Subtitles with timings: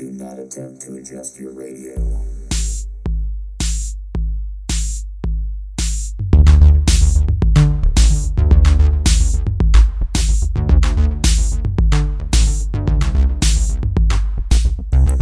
[0.00, 1.92] Do not attempt to adjust your radio.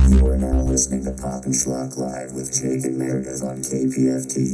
[0.07, 4.48] You are now listening to Pop and Schlock Live with Jake and Meredith on KPFT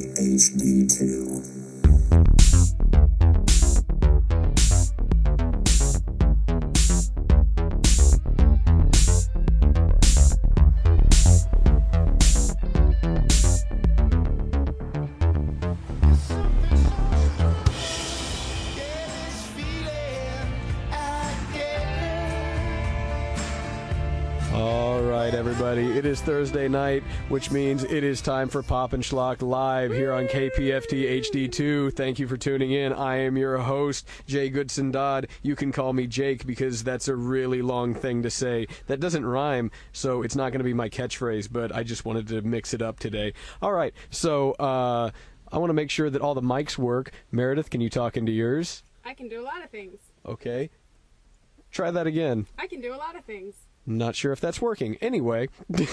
[26.55, 30.13] It is Thursday night, which means it is time for Pop and Schlock live here
[30.13, 31.93] on KPFT HD2.
[31.93, 32.93] Thank you for tuning in.
[32.93, 35.27] I am your host, Jay Goodson Dodd.
[35.43, 38.69] You can call me Jake because that's a really long thing to say.
[38.87, 42.29] That doesn't rhyme, so it's not going to be my catchphrase, but I just wanted
[42.29, 43.33] to mix it up today.
[43.61, 45.11] All right, so uh,
[45.51, 47.11] I want to make sure that all the mics work.
[47.33, 48.85] Meredith, can you talk into yours?
[49.05, 49.99] I can do a lot of things.
[50.25, 50.71] Okay.
[51.73, 52.47] Try that again.
[52.57, 53.55] I can do a lot of things.
[53.87, 54.97] Not sure if that's working.
[55.01, 55.49] Anyway,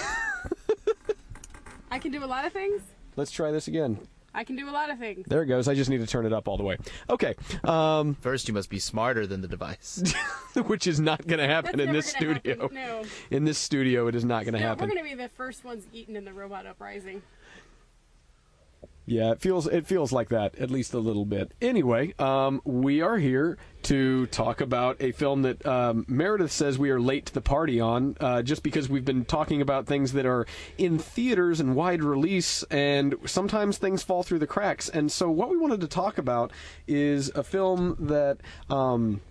[1.92, 2.82] I can do a lot of things.
[3.16, 4.00] let's try this again.
[4.34, 5.26] I can do a lot of things.
[5.28, 5.68] There it goes.
[5.68, 6.78] I just need to turn it up all the way.
[7.10, 7.36] Okay.
[7.66, 10.14] Um, First, you must be smarter than the device.
[10.68, 12.62] which is not going to That's happen in this gonna studio.
[12.62, 12.76] happen.
[12.76, 13.04] No.
[13.30, 14.88] In this studio, it is not going to No, happen.
[14.88, 17.22] we're gonna be the first ones eaten in the robot uprising.
[19.06, 21.54] Yeah, it feels it feels like that at least a little bit.
[21.62, 26.92] Anyway, um, we are here to talk about a film that um, Meredith says we
[26.92, 30.28] are late to the party on, uh, just because we've been talking about things that
[30.28, 30.46] are
[30.78, 34.88] in theaters and wide release, and sometimes things fall through the cracks.
[34.88, 36.52] And so, what we wanted to talk about
[36.88, 38.38] is a film that.
[38.70, 39.22] Um,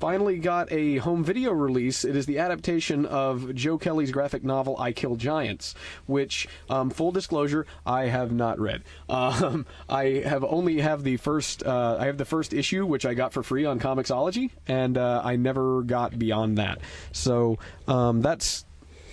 [0.00, 2.04] finally got a home video release.
[2.04, 5.74] It is the adaptation of Joe Kelly's graphic novel I Kill Giants,
[6.06, 8.82] which, um, full disclosure, I have not read.
[9.20, 11.62] Um, I have only have the first.
[11.64, 15.20] Uh, I have the first issue, which I got for free on Comixology, and uh,
[15.22, 16.80] I never got beyond that.
[17.12, 18.64] So um, that's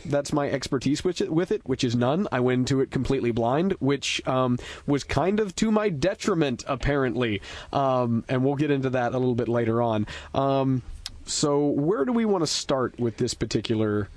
[0.09, 2.27] that's my expertise with it, with it, which is none.
[2.31, 7.41] I went into it completely blind, which um, was kind of to my detriment, apparently.
[7.71, 10.07] Um, and we'll get into that a little bit later on.
[10.33, 10.81] Um,
[11.25, 14.07] so, where do we want to start with this particular?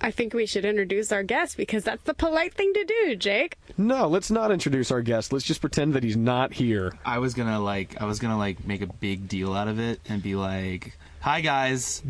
[0.00, 3.56] I think we should introduce our guest because that's the polite thing to do, Jake.
[3.78, 5.32] No, let's not introduce our guest.
[5.32, 6.92] Let's just pretend that he's not here.
[7.04, 10.00] I was gonna like, I was gonna like make a big deal out of it
[10.08, 12.02] and be like, "Hi guys,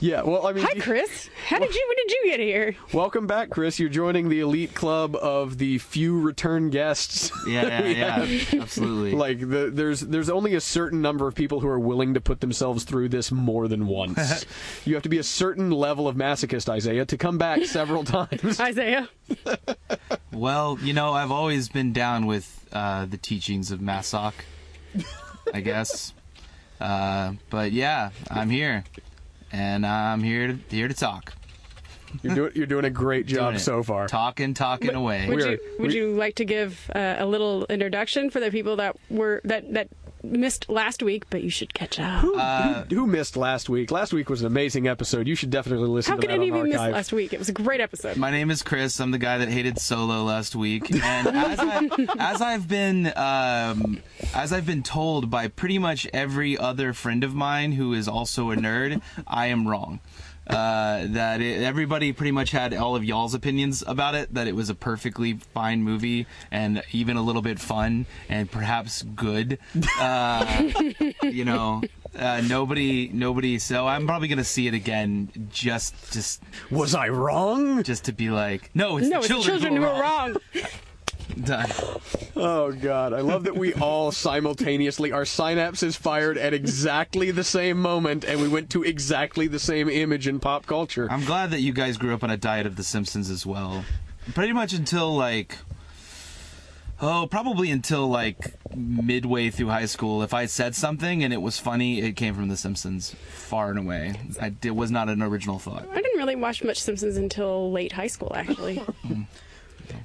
[0.00, 1.30] Yeah, well, I mean, Hi, Chris.
[1.48, 1.84] How did you?
[1.88, 2.76] When did you get here?
[2.92, 3.78] welcome back, Chris.
[3.78, 7.30] You're joining the elite club of the few return guests.
[7.46, 11.68] yeah, yeah, yeah, absolutely." like the, there's there's only a certain number of people who
[11.68, 14.44] are willing to put themselves through this more than once.
[14.84, 18.60] you have to be a certain level of masochist, Isaiah, to come back several times.
[18.60, 19.08] Isaiah.
[20.32, 24.34] well, you know, I've always been down with uh, the teachings of Masoch,
[25.54, 26.12] I guess.
[26.80, 28.84] Uh, but yeah, I'm here,
[29.52, 31.32] and I'm here to here to talk,
[32.22, 34.08] You're doing you're doing a great job so far.
[34.08, 35.26] talking, talking away.
[35.28, 38.50] Would are- you Would we- you like to give uh, a little introduction for the
[38.50, 39.88] people that were that that
[40.30, 42.20] missed last week, but you should catch up?
[42.20, 43.90] Who, Uh, who, who missed last week?
[43.90, 45.26] Last week was an amazing episode.
[45.26, 47.32] You should definitely listen How to could that any of on you miss last week?
[47.32, 48.16] It was a great episode.
[48.16, 49.00] My name is Chris.
[49.00, 51.88] I'm the guy that hated Solo last week, and as, I,
[52.18, 54.02] as I've been um,
[54.34, 58.50] as I've been told by pretty much every other friend of mine who is also
[58.50, 60.00] a nerd, I am wrong.
[60.46, 64.32] Uh, that it, everybody pretty much had all of y'all's opinions about it.
[64.34, 69.02] That it was a perfectly fine movie and even a little bit fun and perhaps
[69.02, 69.58] good.
[70.00, 70.70] Uh,
[71.22, 71.82] you know.
[72.16, 73.58] Uh, nobody, nobody.
[73.58, 77.82] So I'm probably gonna see it again, just, just Was I wrong?
[77.82, 80.36] just to be like, no, it's no, the it's children, children who are wrong.
[81.42, 81.70] Done.
[82.34, 83.12] Oh God!
[83.12, 88.40] I love that we all simultaneously our synapses fired at exactly the same moment, and
[88.40, 91.08] we went to exactly the same image in pop culture.
[91.10, 93.84] I'm glad that you guys grew up on a diet of The Simpsons as well.
[94.34, 95.58] Pretty much until like,
[97.00, 100.22] oh, probably until like midway through high school.
[100.22, 103.78] If I said something and it was funny, it came from The Simpsons, far and
[103.78, 104.14] away.
[104.40, 105.86] I, it was not an original thought.
[105.92, 108.82] I didn't really watch much Simpsons until late high school, actually.
[109.06, 109.22] Hmm.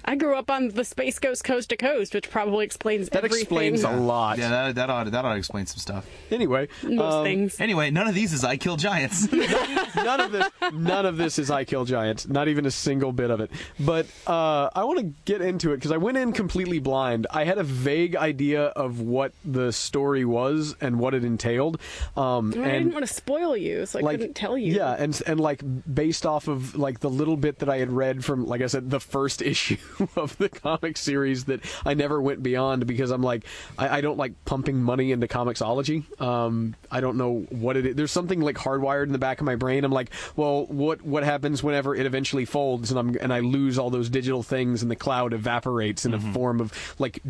[0.05, 3.21] I grew up on the Space Ghost Coast to Coast, which probably explains everything.
[3.21, 3.73] That everything.
[3.73, 4.37] explains a lot.
[4.37, 6.05] Yeah, that that ought that ought to explain some stuff.
[6.29, 7.59] Anyway, most um, things.
[7.59, 9.31] Anyway, none of these is I Kill Giants.
[9.95, 12.27] none of this none of this is I Kill Giants.
[12.27, 13.51] Not even a single bit of it.
[13.79, 17.27] But uh, I want to get into it because I went in completely blind.
[17.31, 21.79] I had a vague idea of what the story was and what it entailed.
[22.15, 24.73] Um, I and didn't want to spoil you, so I like couldn't tell you.
[24.73, 25.63] Yeah, and and like
[25.93, 28.89] based off of like the little bit that I had read from like I said
[28.89, 29.70] the first issue
[30.15, 33.45] of the comic series that I never went beyond because I'm like
[33.77, 36.21] I, I don't like pumping money into Comixology.
[36.21, 37.95] Um, I don't know what it is.
[37.95, 39.83] There's something like hardwired in the back of my brain.
[39.83, 43.77] I'm like, well, what what happens whenever it eventually folds and I'm and I lose
[43.77, 47.21] all those digital things and the cloud evaporates in a form of like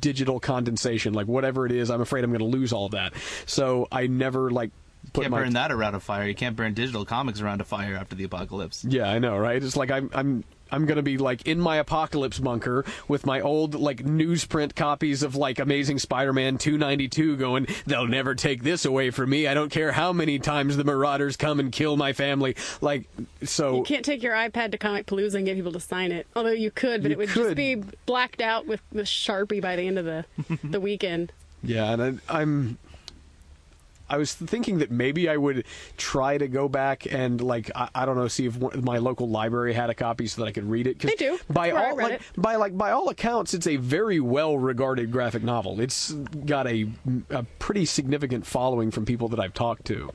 [0.00, 1.90] digital condensation, like whatever it is.
[1.90, 3.12] I'm afraid I'm going to lose all that.
[3.46, 4.70] So I never like
[5.12, 6.26] put can't my burn that around a fire.
[6.26, 8.84] You can't burn digital comics around a fire after the apocalypse.
[8.84, 9.62] Yeah, I know, right?
[9.62, 13.74] It's like I'm I'm I'm gonna be like in my apocalypse bunker with my old
[13.74, 19.30] like newsprint copies of like Amazing Spider-Man 292 going, they'll never take this away from
[19.30, 19.46] me.
[19.46, 22.56] I don't care how many times the Marauders come and kill my family.
[22.80, 23.08] Like
[23.44, 26.26] so You can't take your iPad to Comicpalooza and get people to sign it.
[26.34, 27.44] Although you could, but You it would could.
[27.44, 27.76] just be
[28.06, 30.24] blacked out with, the Sharpie by the end of the
[30.64, 31.32] the weekend.
[31.64, 32.78] Yeah, and I, I'm.
[34.12, 35.64] I was thinking that maybe I would
[35.96, 39.28] try to go back and like I, I don't know, see if one, my local
[39.28, 40.98] library had a copy so that I could read it.
[41.00, 41.38] 'cause They do.
[41.48, 42.22] By That's where I all like, it.
[42.36, 45.80] by like by all accounts, it's a very well regarded graphic novel.
[45.80, 46.88] It's got a,
[47.30, 50.10] a pretty significant following from people that I've talked to.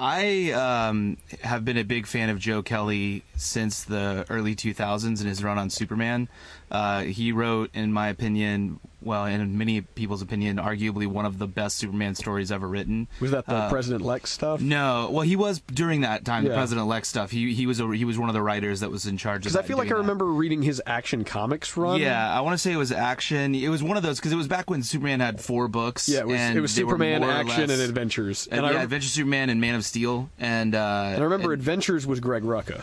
[0.00, 5.28] I um, have been a big fan of Joe Kelly since the early 2000s and
[5.28, 6.28] his run on Superman.
[6.70, 11.46] Uh, he wrote, in my opinion, well, in many people's opinion, arguably one of the
[11.46, 13.08] best Superman stories ever written.
[13.20, 14.60] Was that the Uh, President Lex stuff?
[14.60, 17.30] No, well, he was during that time, the President elect stuff.
[17.30, 19.42] He he was a, he was one of the writers that was in charge of.
[19.44, 20.02] Because I that, feel like I doing that.
[20.02, 22.00] remember reading his Action Comics run.
[22.00, 23.54] Yeah, I want to say it was action.
[23.54, 26.08] It was one of those because it was back when Superman had four books.
[26.08, 28.48] Yeah, it was, and it was Superman, Action, and Adventures.
[28.50, 30.78] And, I, yeah, rem- Adventure Superman and Man of Steel, and uh,
[31.12, 32.82] and I remember and- Adventures was Greg Rucka.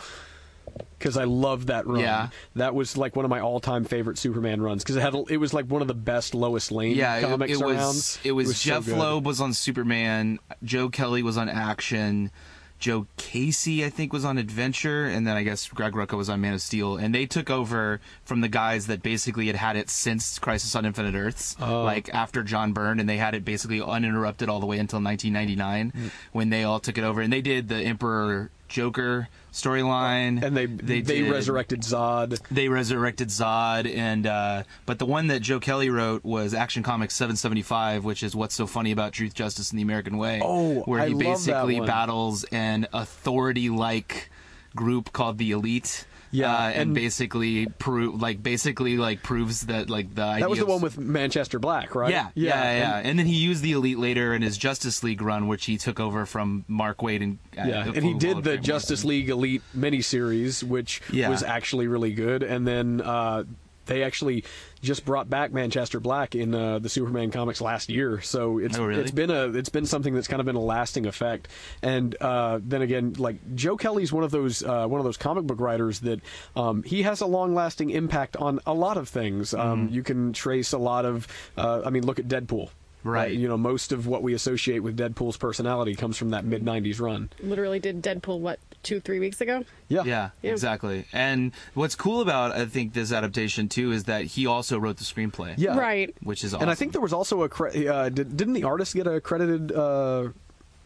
[0.97, 1.99] Because I love that run.
[1.99, 2.29] Yeah.
[2.55, 4.83] that was like one of my all-time favorite Superman runs.
[4.83, 7.53] Because it had, it was like one of the best Lois Lane yeah, it, comics
[7.53, 7.71] it around.
[7.77, 8.97] was it was, so Jeff good.
[8.97, 12.31] Loeb was on Superman, Joe Kelly was on Action,
[12.77, 16.41] Joe Casey I think was on Adventure, and then I guess Greg Rucka was on
[16.41, 19.89] Man of Steel, and they took over from the guys that basically had had it
[19.89, 21.83] since Crisis on Infinite Earths, Oh.
[21.83, 25.91] like after John Byrne, and they had it basically uninterrupted all the way until 1999
[25.95, 26.11] Mm.
[26.33, 30.65] when they all took it over, and they did the Emperor Joker storyline, and they
[30.65, 32.37] they, did- resurrected Zod.
[32.51, 37.15] they resurrected Zod, and uh, but the one that Joe Kelly wrote was Action Comics
[37.15, 40.41] 775, which is what's so funny about Truth, Justice, and the American Way.
[40.43, 44.29] Oh, where I he love that basically battles an authority-like
[44.75, 46.05] group called the Elite.
[46.35, 50.59] Yeah, uh, and, and- basically prove like basically like proves that like the That was
[50.59, 52.11] the ideas- one with Manchester Black, right?
[52.11, 55.21] yeah, yeah, yeah, and- And, then he used the Elite later in his Justice League
[55.21, 58.57] run, which he took over from Mark Waid and uh, Yeah, and he did the
[58.57, 61.29] Justice League Elite miniseries, which Yeah.
[61.29, 62.43] was actually really good.
[62.43, 63.43] And then uh,
[63.85, 64.43] they actually
[64.81, 68.21] just brought back Manchester Black in uh, the Superman comics last year.
[68.21, 69.01] So it's Oh, really?
[69.01, 71.47] it's been a it's been something that's kind of been a lasting effect.
[71.81, 75.45] And uh, then again, like Joe Kelly's one of those uh, one of those comic
[75.45, 76.19] book writers that
[76.55, 79.53] um, he has a long lasting impact on a lot of things.
[79.53, 79.93] Um, Mm-hmm.
[79.95, 81.27] you can trace a lot of,
[81.57, 82.69] uh, I mean, look at Deadpool.
[83.03, 83.27] Right.
[83.31, 86.63] Uh, you know, most of what we associate with Deadpool's personality comes from that mid
[86.63, 87.29] '90s run.
[87.39, 89.65] Literally did Deadpool what two three weeks ago.
[89.89, 90.03] Yeah.
[90.05, 90.51] Yeah, Yeah.
[90.51, 91.05] exactly.
[91.11, 95.03] And what's cool about I think this adaptation too is that he also wrote the
[95.03, 95.55] screenplay.
[95.57, 95.77] Yeah.
[95.77, 96.15] Right.
[96.23, 96.61] which is awesome.
[96.63, 99.19] And I think there was also a cre- uh, did, didn't the artist get a
[99.19, 100.29] credited uh,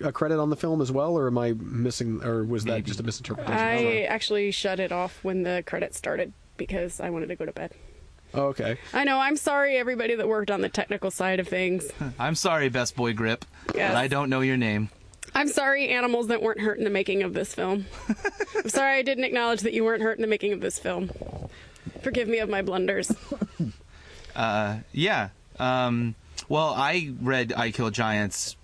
[0.02, 3.02] a credit on the film as well, or am I missing, or was that just
[3.02, 3.58] a misinterpretation?
[3.62, 7.52] I actually shut it off when the credits started because I wanted to go to
[7.52, 7.74] bed.
[8.34, 8.78] Oh, okay.
[8.94, 9.18] I know.
[9.20, 11.92] I'm sorry, everybody that worked on the technical side of things.
[12.20, 13.44] I'm sorry, Best Boy Grip,
[13.76, 13.92] Yes.
[13.92, 14.90] but I don't know your name.
[15.34, 17.86] I'm sorry, animals that weren't hurt in the making of this film.
[18.56, 21.10] I'm sorry I didn't acknowledge that you weren't hurt in the making of this film.
[22.02, 23.12] Forgive me of my blunders.
[24.94, 25.30] Yeah.
[25.60, 26.16] Um,
[26.48, 28.56] well, I read I Kill Giants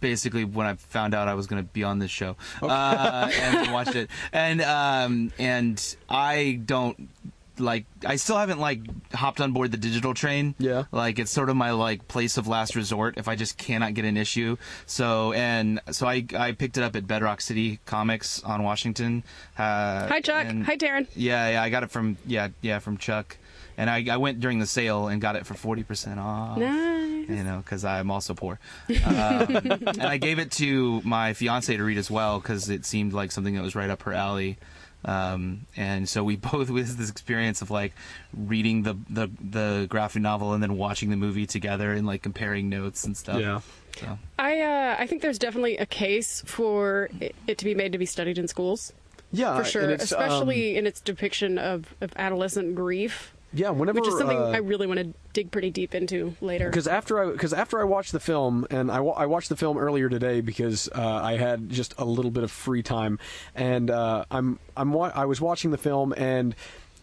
[0.00, 3.72] basically when I found out I was going to be on this show uh, and
[3.72, 7.08] watched it, and um, and I don't
[7.58, 8.80] like I still haven't like
[9.12, 10.54] hopped on board the digital train.
[10.58, 10.84] Yeah.
[10.92, 14.04] Like it's sort of my like place of last resort if I just cannot get
[14.04, 14.56] an issue.
[14.86, 19.22] So and so I I picked it up at Bedrock City Comics on Washington.
[19.56, 20.46] Uh, Hi, Chuck.
[20.46, 21.06] and- Hi, Taryn.
[21.14, 23.36] Yeah, yeah, I got it from yeah, yeah, from Chuck.
[23.76, 26.58] And I, I went during the sale and got it for 40% off.
[26.58, 27.28] Nice.
[27.28, 28.60] You know, because I'm also poor.
[29.04, 33.12] Um, and I gave it to my fiance to read as well because it seemed
[33.12, 34.58] like something that was right up her alley.
[35.04, 37.92] Um, and so we both with this experience of like
[38.36, 42.68] reading the, the the graphic novel and then watching the movie together and like comparing
[42.68, 43.40] notes and stuff.
[43.40, 43.60] Yeah.
[44.00, 44.18] So.
[44.38, 47.98] I uh, I think there's definitely a case for it, it to be made to
[47.98, 48.92] be studied in schools
[49.30, 53.70] Yeah, for sure, it's, um, especially in its depiction of, of adolescent grief, yeah.
[53.70, 56.68] Whenever which is something uh, I really want to dig pretty deep into later.
[56.68, 59.78] because after I because after I watched the film and I, I watched the film
[59.78, 63.18] earlier today because uh, I had just a little bit of free time
[63.54, 66.54] and uh, I'm I'm wa- I was watching the film and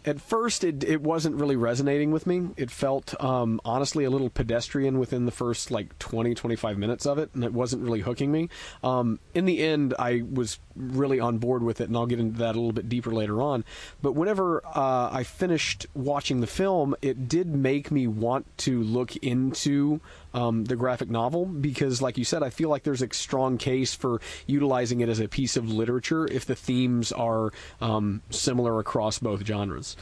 [0.06, 2.50] at first it it wasn't really resonating with me.
[2.58, 7.18] It felt um, honestly a little pedestrian within the first like 20 25 minutes of
[7.18, 8.50] it and it wasn't really hooking me.
[8.84, 12.40] Um, in the end I was really on board with it and I'll get into
[12.40, 13.64] that a little bit deeper later on.
[14.02, 19.16] But whenever uh, I finished watching the film it did make me want to look
[19.18, 20.02] into
[20.34, 23.94] um, the graphic novel because, like you said, I feel like there's a strong case
[23.94, 29.20] for utilizing it as a piece of literature if the themes are um, similar across
[29.20, 29.98] both genres.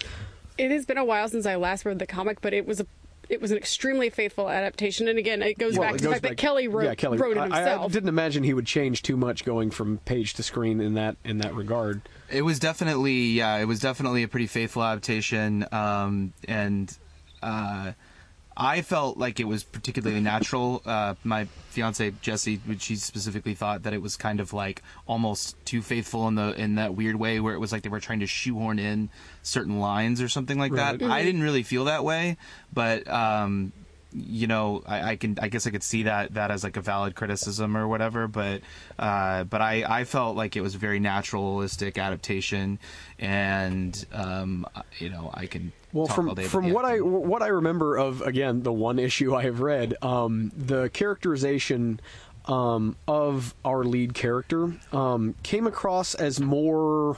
[0.58, 2.88] It has been a while since I last read the comic, but it was a
[3.30, 5.08] it was an extremely faithful adaptation.
[5.08, 7.20] And again, it goes back it to the fact back- that Kelly wrote, yeah, Kelly
[7.20, 7.86] wrote it I- himself.
[7.86, 11.16] I, didn't imagine he would change too much going from page to screen in that
[11.24, 12.02] in that regard.
[12.30, 16.96] It was definitely yeah, it was definitely a pretty faithful adaptation, um, and
[17.42, 17.94] uh,
[18.60, 20.82] I felt like it was particularly natural.
[20.86, 25.82] Uh, my fiance Jesse, she specifically thought that it was kind of like almost too
[25.82, 28.28] faithful in the in that weird way where it was like they were trying to
[28.28, 29.10] shoehorn in
[29.44, 31.00] certain lines or something like Right.
[31.00, 31.10] that.
[31.10, 32.38] I didn't really feel that way,
[32.74, 33.08] but.
[33.08, 33.72] Um,
[34.14, 36.82] you know, I, I can, I guess I could see that that as like a
[36.82, 38.62] valid criticism or whatever, but,
[38.98, 42.80] uh, but I, I felt like it was a very naturalistic adaptation,
[43.20, 44.66] and, um,
[44.98, 45.72] you know, I can.
[45.92, 49.60] Well, from from what I what I remember of again the one issue I have
[49.60, 52.00] read, um, the characterization
[52.46, 57.18] um, of our lead character um, came across as more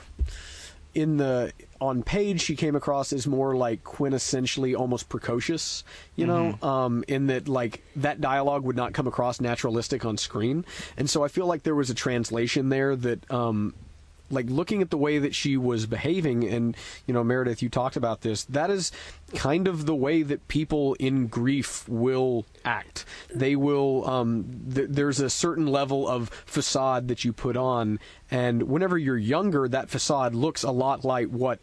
[0.94, 5.84] in the on page she came across as more like quintessentially almost precocious
[6.16, 6.58] you know?
[6.62, 10.66] Um, in that like that dialogue would not come across naturalistic on screen.
[10.98, 13.74] And so i feel like there was a translation there that um,
[14.32, 17.96] like looking at the way that she was behaving and you know meredith you talked
[17.96, 18.92] about this that is
[19.36, 25.20] kind of the way that people in grief will act they will um, th- there's
[25.20, 30.34] a certain level of facade that you put on and whenever you're younger that facade
[30.34, 31.60] looks a lot like what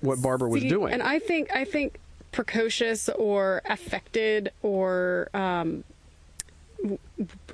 [0.00, 1.98] what barbara was doing And I think I think
[2.32, 5.84] precocious or affected or um,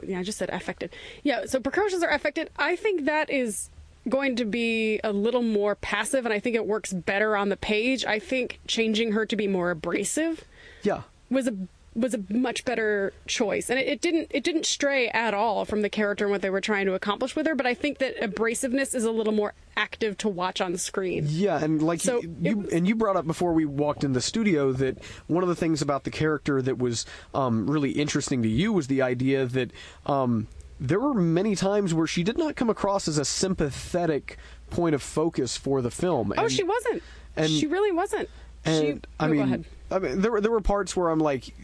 [0.07, 0.95] yeah, I just said affected.
[1.23, 2.51] Yeah, so precocious or affected.
[2.57, 3.69] I think that is
[4.09, 7.57] going to be a little more passive, and I think it works better on the
[7.57, 8.05] page.
[8.05, 10.45] I think changing her to be more abrasive
[10.83, 11.55] yeah was a
[11.95, 15.83] was a much better choice, and it, it didn't it didn't stray at all from
[15.83, 17.57] the character and what they were trying to accomplish with her.
[17.57, 21.25] But I think that abrasiveness is a little more active to watch on screen.
[21.29, 24.13] Yeah, and like So you, you was- and you brought up before we walked in
[24.13, 28.43] the studio that one of the things about the character that was um, really interesting
[28.43, 29.73] to you was the idea that
[30.07, 30.47] um,
[30.81, 34.37] there were many times where she did not come across as a sympathetic
[34.71, 36.33] point of focus for the film.
[36.37, 37.03] Oh, she wasn't.
[37.37, 38.29] and- she really wasn't.
[38.65, 39.65] and she, I oh, mean, go ahead.
[39.91, 41.55] I mean, there were there were parts where I'm like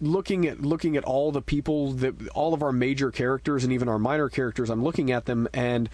[0.00, 3.88] looking at looking at all the people that all of our major characters and even
[3.88, 4.68] our minor characters.
[4.70, 5.88] I'm looking at them and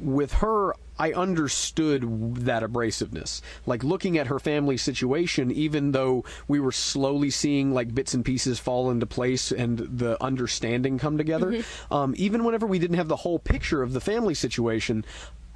[0.00, 0.74] with her.
[0.98, 3.40] I understood that abrasiveness.
[3.66, 8.24] Like looking at her family situation, even though we were slowly seeing like bits and
[8.24, 13.08] pieces fall into place and the understanding come together, um, even whenever we didn't have
[13.08, 15.04] the whole picture of the family situation,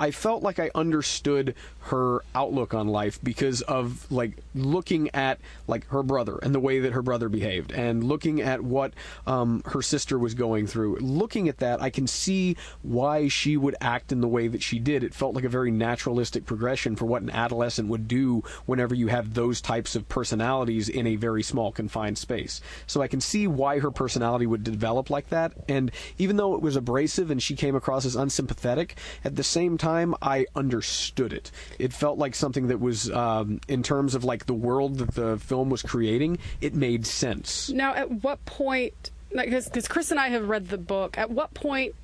[0.03, 5.87] I felt like I understood her outlook on life because of like looking at like
[5.91, 8.95] her brother and the way that her brother behaved and looking at what
[9.29, 10.97] um, her sister was going through.
[10.97, 14.81] Looking at that, I can see why she would act in the way that she
[14.81, 15.05] did.
[15.05, 19.07] It felt like a very naturalistic progression for what an adolescent would do whenever you
[19.07, 22.61] have those types of personalities in a very small confined space.
[22.89, 25.53] So I can see why her personality would develop like that.
[25.69, 29.79] And even though it was abrasive and she came across as unsympathetic, at the same
[29.79, 31.51] time, I understood it.
[31.79, 35.39] It felt like something that was, um, in terms of like the world that the
[35.39, 37.71] film was creating, it made sense.
[37.71, 39.11] Now, at what point?
[39.31, 41.17] Because Chris and I have read the book.
[41.17, 41.95] At what point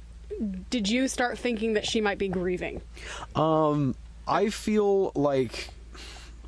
[0.70, 2.80] did you start thinking that she might be grieving?
[3.34, 3.94] Um,
[4.26, 5.70] I feel like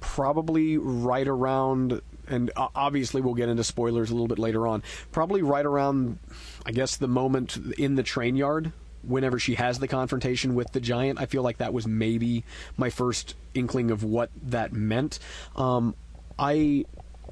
[0.01, 4.83] probably right around, and obviously we'll get into spoilers a little bit later on.
[5.13, 6.19] Probably right around,
[6.65, 8.73] I guess, the moment in the train yard.
[9.03, 12.45] Whenever she has the confrontation with the giant, I feel like that was maybe
[12.77, 15.19] my first inkling of what that meant.
[15.57, 15.95] Um,
[16.39, 16.85] I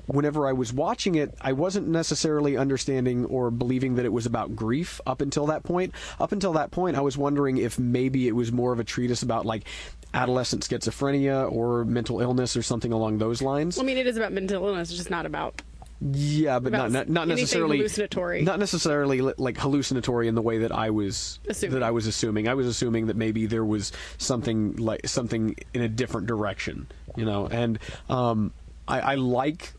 [0.06, 4.56] whenever I was watching it, I wasn't necessarily understanding or believing that it was about
[4.56, 5.94] grief up until that point.
[6.18, 9.22] Up until that point, I was wondering if maybe it was more of a treatise
[9.22, 9.64] about like
[10.14, 13.78] adolescent schizophrenia or mental illness or something along those lines.
[13.78, 14.88] I mean, it is about mental illness.
[14.88, 15.62] It's just not about.
[16.00, 18.42] Yeah, but not not, not necessarily hallucinatory.
[18.42, 21.74] Not necessarily like hallucinatory in the way that I was Assuming.
[21.74, 22.46] that I was assuming.
[22.46, 26.86] I was assuming that maybe there was something like something in a different direction,
[27.16, 27.48] you know.
[27.48, 28.52] And um,
[28.86, 29.72] I, I like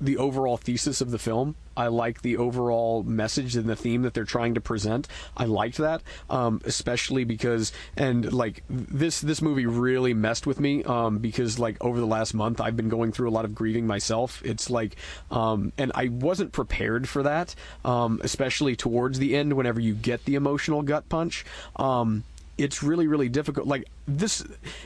[0.00, 1.56] the overall thesis of the film.
[1.76, 5.08] I like the overall message and the theme that they're trying to present.
[5.36, 10.82] I liked that, um, especially because and like this this movie really messed with me
[10.84, 13.86] um, because like over the last month I've been going through a lot of grieving
[13.86, 14.42] myself.
[14.44, 14.96] It's like
[15.30, 17.54] um, and I wasn't prepared for that,
[17.84, 21.44] um, especially towards the end whenever you get the emotional gut punch.
[21.76, 22.24] Um,
[22.58, 23.66] it's really really difficult.
[23.66, 24.44] Like this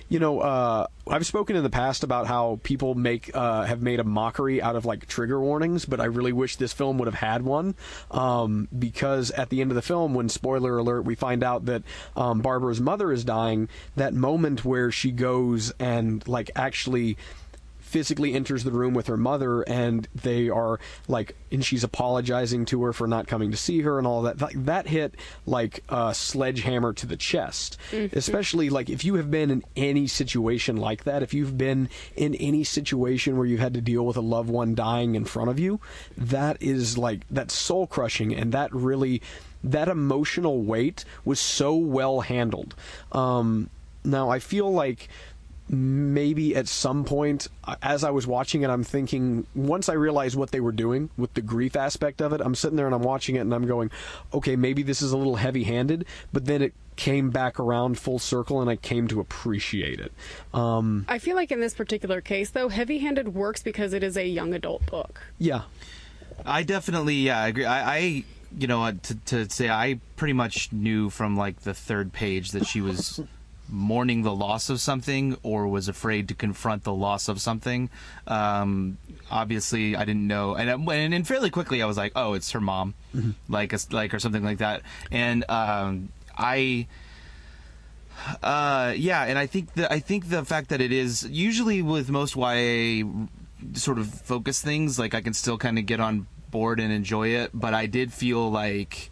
[0.09, 4.01] you know uh, i've spoken in the past about how people make uh, have made
[4.01, 7.15] a mockery out of like trigger warnings but i really wish this film would have
[7.15, 7.75] had one
[8.11, 11.83] um, because at the end of the film when spoiler alert we find out that
[12.17, 17.17] um, barbara's mother is dying that moment where she goes and like actually
[17.91, 20.79] physically enters the room with her mother and they are
[21.09, 24.39] like and she's apologizing to her for not coming to see her and all that.
[24.39, 27.77] That, that hit like a sledgehammer to the chest.
[28.13, 32.37] Especially like if you have been in any situation like that if you've been in
[32.37, 35.59] any situation where you've had to deal with a loved one dying in front of
[35.59, 35.81] you
[36.17, 39.21] that is like that's soul crushing and that really
[39.65, 42.77] that emotional weight was so well handled.
[43.11, 43.69] Um
[44.03, 45.09] now i feel like
[45.71, 50.37] maybe at some point uh, as I was watching it, I'm thinking once I realized
[50.37, 53.03] what they were doing with the grief aspect of it, I'm sitting there and I'm
[53.03, 53.91] watching it and I'm going,
[54.35, 58.19] okay, maybe this is a little heavy handed, but then it came back around full
[58.19, 60.13] circle and I came to appreciate it.
[60.53, 64.17] Um, I feel like in this particular case, though, heavy handed works because it is
[64.17, 65.21] a young adult book.
[65.39, 65.63] yeah.
[66.47, 67.67] I definitely, yeah, I agree.
[67.67, 68.25] I, I
[68.57, 72.53] you know, uh, to, to say I pretty much knew from like the third page
[72.53, 73.21] that she was
[73.71, 77.91] mourning the loss of something or was afraid to confront the loss of something.
[78.27, 78.99] Um,
[79.31, 82.61] obviously, I didn't know, and and, and fairly quickly I was like, oh, it's her
[82.61, 82.95] mom,
[83.49, 86.87] like a, like or something like that, and um, I.
[88.43, 92.11] Uh, yeah, and I think the I think the fact that it is usually with
[92.11, 93.05] most YA
[93.75, 97.29] sort of focus things, like I can still kind of get on board and enjoy
[97.29, 99.11] it, but I did feel like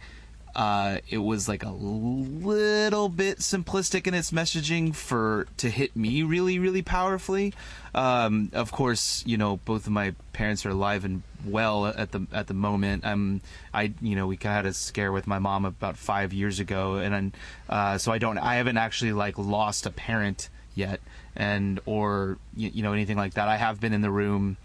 [0.59, 6.21] uh, it was like a little bit simplistic in its messaging for to hit me
[6.21, 7.53] really really powerfully.
[7.95, 12.27] Um, of course, you know both of my parents are alive and well at the
[12.33, 13.05] at the moment.
[13.05, 13.39] I'm
[13.73, 17.33] I you know we had a scare with my mom about five years ago, and
[17.69, 20.99] uh, so I don't I haven't actually like lost a parent yet,
[21.37, 23.47] and or you, you know anything like that.
[23.47, 24.57] I have been in the room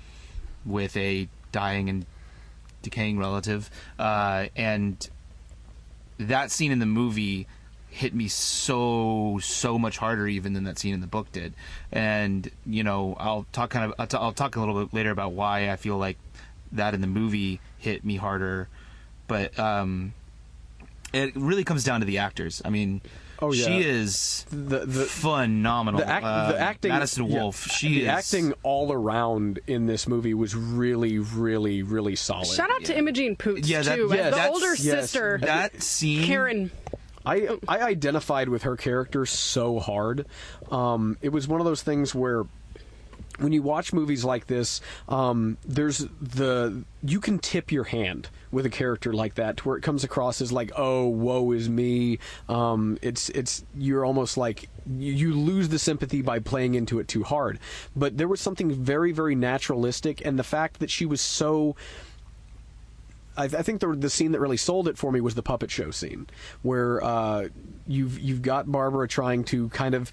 [0.66, 2.04] with a dying and
[2.83, 5.09] decaying relative, uh, and
[6.18, 7.46] that scene in the movie
[7.88, 11.55] hit me so so much harder even than that scene in the book did.
[11.92, 15.70] And you know i'll talk kind of I'll, talk a little bit later about why
[15.70, 16.18] i feel like
[16.72, 18.68] that in the movie hit me harder.
[19.29, 20.12] But um
[21.12, 22.61] it really comes down to the actors.
[22.64, 23.00] I mean
[23.40, 23.66] Oh, yeah.
[23.66, 28.08] she is The- the- phenomenal The, act, Uh, the acting, madison yeah, she the is
[28.08, 32.46] acting all around in this movie was really, really, really solid.
[32.46, 34.08] Shout out to Imogen Poots, Yeah, that- too.
[34.14, 34.76] yeah, the that's- older yes.
[35.10, 36.70] sister, that scene Karen.
[37.26, 40.26] I I identified with her character so hard.
[40.70, 42.44] Um, it was one of those things where
[43.38, 48.64] when you watch movies like this, um, there's the you can tip your hand with
[48.64, 52.18] a character like that to where it comes across as like, oh, woe is me.
[52.48, 57.08] Um, it's it's you're almost like you, you lose the sympathy by playing into it
[57.08, 57.58] too hard.
[57.96, 61.74] But there was something very very naturalistic, and the fact that she was so
[63.36, 65.70] I, I think the the scene that really sold it for me was the puppet
[65.70, 66.26] show scene,
[66.62, 67.48] where uh,
[67.86, 70.12] you've you've got Barbara trying to kind of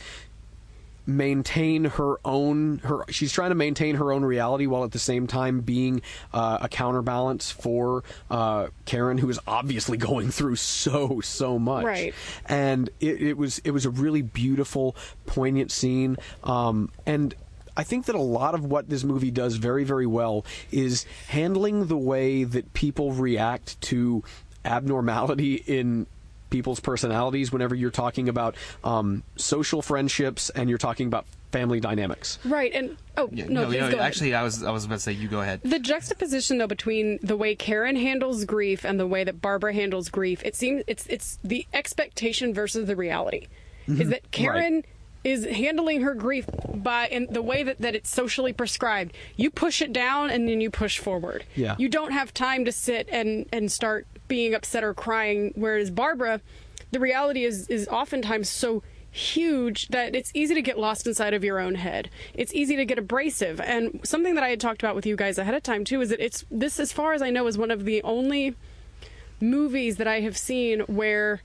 [1.17, 5.27] maintain her own her she's trying to maintain her own reality while at the same
[5.27, 6.01] time being
[6.33, 12.13] uh, a counterbalance for uh, Karen who is obviously going through so so much Right.
[12.47, 14.95] and it, it was it was a really beautiful
[15.25, 17.33] poignant scene um, and
[17.77, 21.87] I think that a lot of what this movie does very, very well is handling
[21.87, 24.23] the way that people react to
[24.65, 26.05] abnormality in
[26.51, 32.37] people's personalities whenever you're talking about um, social friendships and you're talking about family dynamics.
[32.45, 33.99] Right, and oh Yeah, no, please go ahead.
[33.99, 37.19] actually i was i was about to say you go ahead The juxtaposition, though, between
[37.21, 41.05] the way Karen handles grief and the way that Barbara handles grief, it seems it's
[41.07, 43.47] it's the expectation versus the reality.
[43.87, 44.01] Mm-hmm.
[44.01, 44.83] Is that Karen
[45.23, 49.13] is handling her grief by in the way that, that it's socially prescribed.
[49.35, 51.43] You push it down and then you push forward.
[51.55, 51.75] Yeah.
[51.77, 55.51] You don't have time to sit and, and start being upset or crying.
[55.55, 56.39] Whereas Barbara,
[56.91, 61.43] the reality is is oftentimes so huge that it's easy to get lost inside of
[61.43, 62.09] your own head.
[62.33, 63.59] It's easy to get abrasive.
[63.59, 66.07] And something that I had talked about with you guys ahead of time too is
[66.11, 68.55] that it's this as far as I know is one of the only
[69.41, 71.41] movies that I have seen where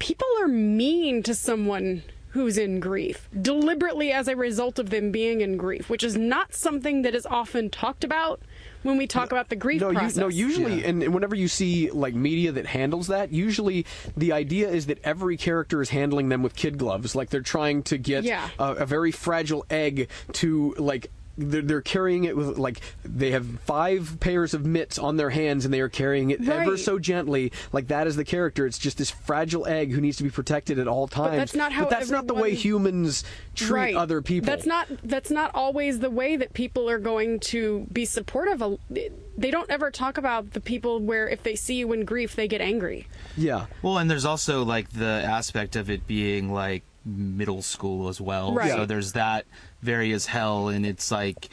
[0.00, 5.40] people are mean to someone who's in grief deliberately as a result of them being
[5.40, 8.40] in grief, which is not something that is often talked about
[8.82, 10.16] when we talk about the grief no, process.
[10.16, 10.88] You, no, usually, Yeah.
[10.88, 14.98] and, and whenever you see like media that handles that, usually the idea is that
[15.04, 18.48] every character is handling them with kid gloves, like they're trying to get Yeah.
[18.58, 21.10] a, a very fragile egg to like.
[21.38, 25.64] They're, they're carrying it with like they have five pairs of mitts on their hands
[25.64, 28.98] and they are carrying it ever so gently like that is the character it's just
[28.98, 31.84] this fragile egg who needs to be protected at all times but that's not how
[31.84, 33.96] But that's not the way humans treat right.
[33.96, 38.04] other people That's not that's not always the way that people are going to be
[38.04, 38.60] supportive.
[38.62, 42.36] of They don't ever talk about the people where if they see you in grief,
[42.36, 43.06] they get angry.
[43.36, 48.20] yeah Well, and there's also like the aspect of it being like middle school as
[48.20, 48.52] well.
[48.54, 48.70] Right.
[48.72, 49.46] So there's that
[49.82, 51.48] very as hell, and it's like,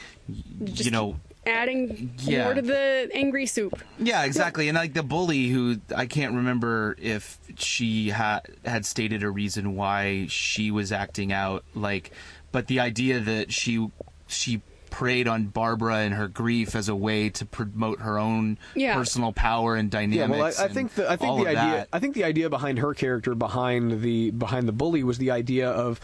[0.64, 2.44] Just you know, Adding Yeah.
[2.44, 3.80] more to the angry soup.
[3.98, 4.68] yeah, exactly.
[4.68, 9.74] And like the bully, who I can't remember if she had had stated a reason
[9.74, 12.10] why she was acting out, like,
[12.52, 13.88] but the idea that she
[14.26, 18.94] she preyed on Barbara and her grief as a way to promote her own Yeah.
[18.94, 20.58] personal power and Yeah, dynamics.
[20.58, 21.88] well, I, I think the I think the idea that.
[21.92, 25.70] I think the idea behind her character behind the behind the bully was the idea
[25.70, 26.00] of,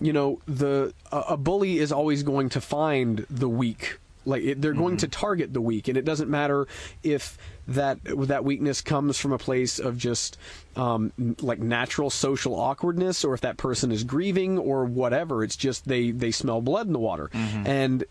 [0.00, 3.98] you know, the a, a bully is always going to find the weak.
[4.26, 6.66] Like it, they're going to target the weak, and it doesn't matter
[7.02, 10.36] if that that weakness comes from a place of just
[10.76, 15.42] um, like natural social awkwardness, or if that person is grieving or whatever.
[15.42, 18.04] It's just they they smell blood in the water, and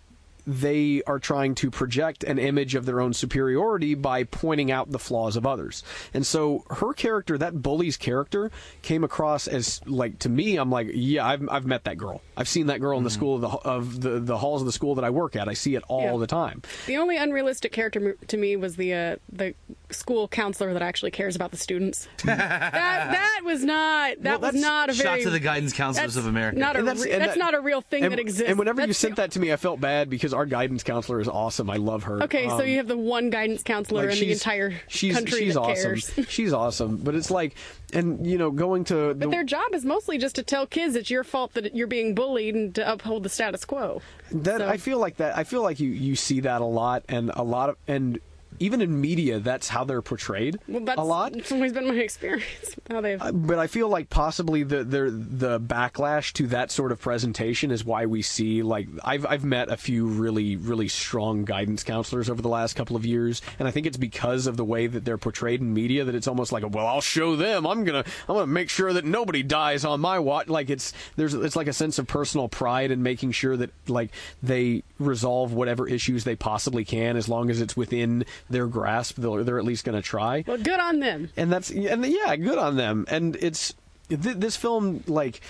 [0.47, 4.97] they are trying to project an image of their own superiority by pointing out the
[4.99, 5.83] flaws of others.
[6.13, 8.49] And so her character, that bully's character,
[8.81, 10.55] came across as like to me.
[10.55, 12.21] I'm like, yeah, I've, I've met that girl.
[12.37, 14.71] I've seen that girl in the school of the of the, the halls of the
[14.71, 15.47] school that I work at.
[15.49, 16.17] I see it all Yeah.
[16.17, 16.61] the time.
[16.85, 19.53] The only unrealistic character to me was the uh, the
[19.89, 22.07] school counselor that actually cares about the students.
[22.25, 26.15] that that was not that Well, was not a Shout very to the guidance counselors
[26.15, 26.57] of America.
[26.57, 28.47] Not a that's- re- and that's that- not a real thing And, that exists.
[28.49, 31.19] and whenever you sent the- that to me, I felt bad because our guidance counselor
[31.19, 31.69] is awesome.
[31.69, 32.23] I love her.
[32.23, 35.39] Okay, so Um, you have the one guidance counselor like in the entire she's, country
[35.39, 35.83] she's that awesome.
[35.95, 36.11] cares.
[36.29, 36.97] She's awesome.
[36.97, 37.55] But it's like,
[37.93, 41.09] and you know, going to But their job is mostly just to tell kids it's
[41.09, 44.01] your fault that you're being bullied and to uphold the status quo.
[44.31, 45.37] That So- I feel like that.
[45.37, 48.19] I feel like you you see that a lot, and a lot of and
[48.59, 51.35] even in media, that's how they're portrayed Well, that's a lot.
[51.35, 52.75] It's always been my experience.
[52.89, 56.91] How they've uh, But I feel like possibly the the the backlash to that sort
[56.91, 61.45] of presentation is why we see like I've I've met a few really really strong
[61.45, 64.65] guidance counselors over the last couple of years, and I think it's because of the
[64.65, 67.83] way that they're portrayed in media that it's almost like well I'll show them I'm
[67.83, 70.47] gonna I'm gonna make sure that nobody dies on my watch.
[70.47, 74.11] Like it's there's it's like a sense of personal pride in making sure that like
[74.41, 79.17] they resolve whatever issues they possibly can as long as it's within their grasp.
[79.17, 81.29] They're they're at least gonna try well, good on them.
[81.37, 83.05] and that's and yeah, good on them.
[83.09, 83.73] And it's
[84.09, 85.41] th- this film like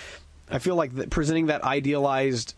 [0.50, 2.54] I feel like that presenting that idealized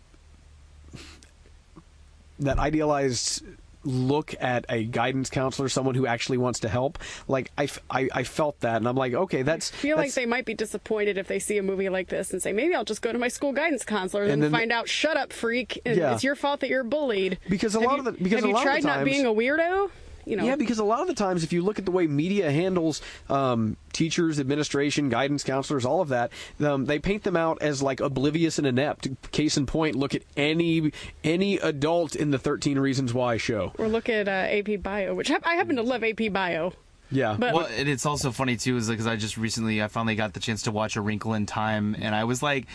[2.39, 3.43] that idealized
[3.85, 6.99] look at a guidance counselor, someone who actually wants to help.
[7.29, 10.13] Like I, f- I, I felt that, and I'm like, okay, that's I feel like
[10.15, 12.85] they might be disappointed if they see a movie like this and say, maybe I'll
[12.85, 15.81] just go to my school guidance counselor and, And then- find out, shut up, freak,
[15.87, 16.13] and Yeah.
[16.15, 17.39] it's your fault that you're bullied.
[17.49, 18.97] Because a Have lot you- of the- because have a you lot of the tried
[18.99, 19.91] not being a weirdo?
[20.31, 22.07] You know, Yeah, because a lot of the times, if you look at the way
[22.07, 27.61] media handles um, teachers, administration, guidance counselors, all of that, um, they paint them out
[27.61, 29.09] as like oblivious and inept.
[29.33, 30.93] Case in point, look at any
[31.25, 33.73] any adult in the Thirteen Reasons Why show.
[33.77, 36.73] or look at uh, AP Bio, which I happen to love AP Bio.
[37.11, 40.15] Yeah, But- Well, and it's also funny too, is because I just recently, I finally
[40.15, 42.67] got the chance to watch A Wrinkle in Time, and I was like,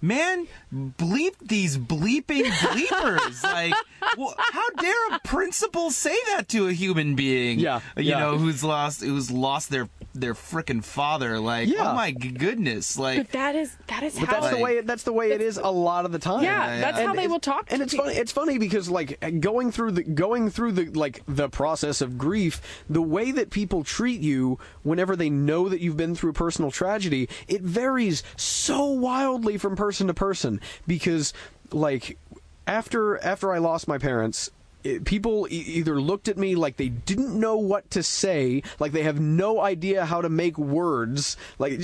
[0.00, 3.42] man, bleep these bleeping bleepers!
[3.42, 3.74] like,
[4.16, 7.58] well, how dare a principal say that to a human being?
[7.58, 8.18] Yeah, you yeah.
[8.18, 9.88] know, who's lost, who's lost their
[10.20, 11.38] their freaking father?
[11.40, 11.90] Like, oh Yeah.
[11.92, 12.98] oh my g- goodness!
[12.98, 15.40] Like, But that is that is But how that's the way that's the way it
[15.40, 16.42] is a lot of the time.
[16.44, 18.06] Yeah, that's how they it's- will talk And to it's people.
[18.06, 18.18] funny.
[18.18, 22.60] It's funny because like going through the going through the like the process of grief,
[22.88, 27.28] the way that people treat you whenever they know that you've been through personal tragedy,
[27.46, 30.60] it varies so wildly from person to person.
[30.86, 31.32] Because
[31.72, 32.18] like
[32.66, 34.50] after after I lost my parents.
[34.88, 38.92] It, people e- either looked at me like they didn't know what to say, like
[38.92, 41.80] they have no idea how to make words, like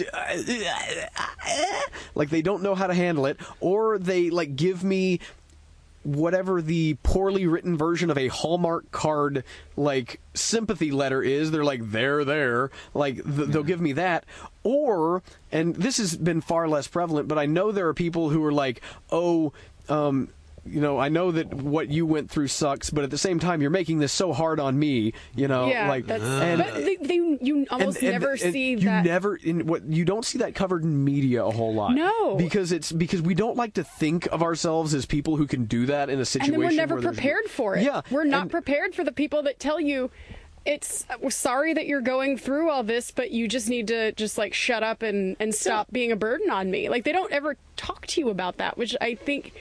[2.15, 5.21] like they don't know how to handle it, or they like give me
[6.05, 9.43] whatever the poorly written version of a Hallmark card
[9.77, 11.51] like sympathy letter is.
[11.51, 12.71] They're like, they're there.
[12.93, 14.25] Like, th- they'll give me that.
[14.63, 18.45] Or, and this has been far less prevalent, but I know there are people who
[18.45, 19.53] are like, oh,
[19.89, 20.29] um,
[20.67, 23.61] you know, I know that what you went through sucks, but at the same time,
[23.61, 25.13] you're making this so hard on me.
[25.35, 28.41] You know, yeah, like, that's, and, but they, they, you almost and- and- never and
[28.41, 29.05] see you that.
[29.05, 31.95] never in what you don't see that covered in media a whole lot.
[31.95, 32.37] No.
[32.37, 35.87] because it's because we don't like to think of ourselves as people who can do
[35.87, 36.53] that in a and situation.
[36.53, 37.83] then we're never prepared for it.
[37.83, 40.11] Yeah, we're not and- prepared for the people that tell you.
[40.67, 44.39] It's we're sorry that you're going through all this, but you just need to just
[44.39, 46.89] like shut up and and stop being a burden on me.
[46.89, 49.53] Like they don't ever talk to you about that, which I think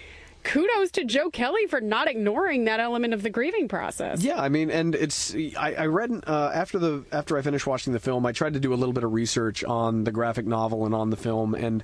[0.43, 4.23] kudos to Joe Kelly for not ignoring that element of the grieving process.
[4.23, 7.93] Yeah, I mean, and it's I, I read uh, after the after I finished watching
[7.93, 10.85] the film, I tried to do a little bit of research on the graphic novel
[10.85, 11.83] and on the film, and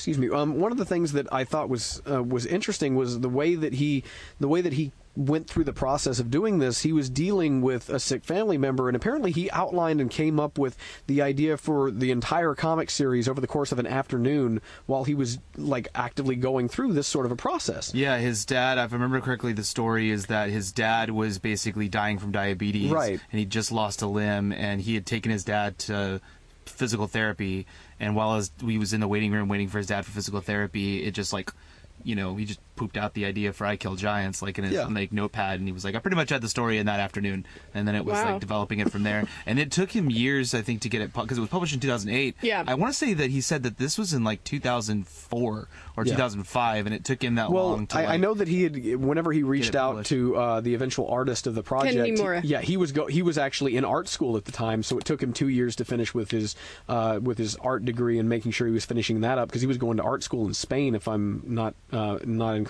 [0.00, 3.20] excuse me, um, one of the things that I thought was uh, was interesting was
[3.20, 4.02] the way that he
[4.38, 6.80] the way that he went through the process of doing this.
[6.80, 10.58] He was dealing with a sick family member, and apparently he outlined and came up
[10.58, 10.74] with
[11.06, 15.14] the idea for the entire comic series over the course of an afternoon while he
[15.14, 17.92] was like actively going through this sort of a process.
[17.92, 21.90] Yeah, his dad, if I remember correctly, the story is that his dad was basically
[21.90, 22.90] dying from diabetes.
[22.90, 23.20] Right.
[23.30, 26.22] And he just lost a limb, and he had taken his dad to
[26.64, 27.66] physical therapy.
[28.00, 30.40] And while his, he was in the waiting room waiting for his dad for physical
[30.40, 31.52] therapy, it just like,
[32.02, 34.72] you know, he just pooped out the idea for I Kill Giants, like in his
[34.72, 34.86] Yeah.
[34.86, 37.44] like notepad, and he was like, I pretty much had the story in that afternoon,
[37.74, 38.32] and then it was Wow.
[38.32, 39.24] like developing it from there.
[39.44, 41.80] and it took him years, I think, to get it because it was published in
[41.80, 42.36] 2008.
[42.40, 42.64] Yeah.
[42.66, 46.12] I want to say that he said that this was in like 2004 or Yeah.
[46.14, 47.98] 2005, and it took him that Well, long to.
[47.98, 50.08] I, I know that he had, whenever he reached out published.
[50.10, 52.40] to uh, the eventual artist of the project, Niimura.
[52.44, 55.04] yeah, he was go, he was actually in art school at the time, so it
[55.04, 56.56] took him two years to finish with his
[56.88, 59.66] uh, with his art degree and making sure he was finishing that up because he
[59.66, 62.69] was going to art school in Spain, if I'm not uh, not incorrect.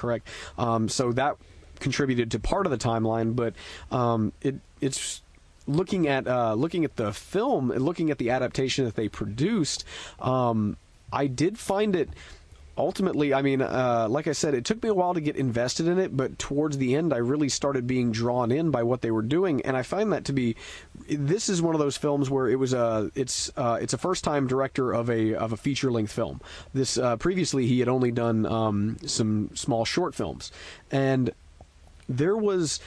[0.59, 1.37] Um, so that
[1.81, 3.55] contributed to part of the timeline, but
[3.91, 5.23] um, it it's
[5.67, 9.85] looking at uh, looking at the film and looking at the adaptation that they produced.
[10.21, 10.77] Um,
[11.13, 12.11] I did find it
[12.81, 15.87] ultimately, I mean, uh, like I said, it took me a while to get invested
[15.87, 19.11] in it, but towards the end, I really started being drawn in by what they
[19.11, 20.57] were doing, and I find that to be.
[21.09, 24.25] This is one of those films where it was a it's uh, it's a first
[24.25, 26.41] time director of a of a feature length film.
[26.73, 30.51] This uh, previously he had only done um, some small short films,
[30.91, 31.31] and
[32.09, 32.81] there was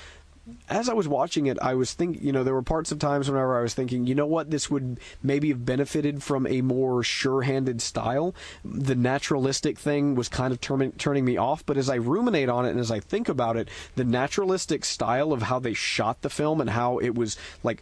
[0.67, 3.29] as I was watching it, I was thinking, you know, there were parts of times
[3.29, 7.01] whenever I was thinking, you know what, this would maybe have benefited from a more
[7.01, 8.35] sure-handed style.
[8.65, 12.71] The naturalistic thing was kind of turning me off, but as I ruminate on it
[12.71, 16.59] and as I think about it, the naturalistic style of how they shot the film
[16.59, 17.81] and how it was like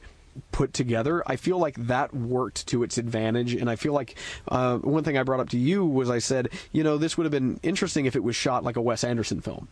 [0.52, 3.54] put together, I feel like that worked to its advantage.
[3.54, 4.16] And I feel like
[4.48, 7.26] uh, one thing I brought up to you was I said, you know, this would
[7.26, 9.68] have been interesting if it was shot like a Wes Anderson film,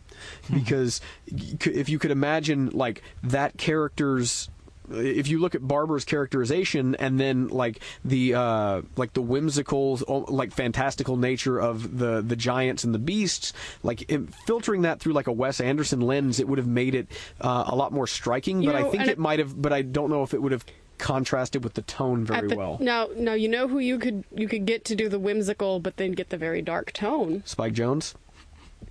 [0.52, 4.48] because if you could imagine like that character's.
[4.90, 10.24] If you look at Barbara's characterization and then like the uh, like the whimsical, oh,
[10.28, 15.12] like fantastical nature of the the giants and the beasts, like it, filtering that through
[15.12, 17.08] like a Wes Anderson lens, it would have made it
[17.40, 18.62] uh, a lot more striking.
[18.62, 20.52] You but I think it it- might have, but I don't know if it would
[20.52, 20.64] have
[20.98, 22.76] contrasted with the tone very the- well.
[22.80, 25.96] Now, now you know who you could you could get to do the whimsical, but
[25.96, 27.42] then get the very dark tone.
[27.46, 28.14] Spike Jonze.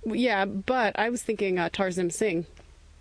[0.04, 2.46] Yeah, but I was thinking uh, Tarsem Singh.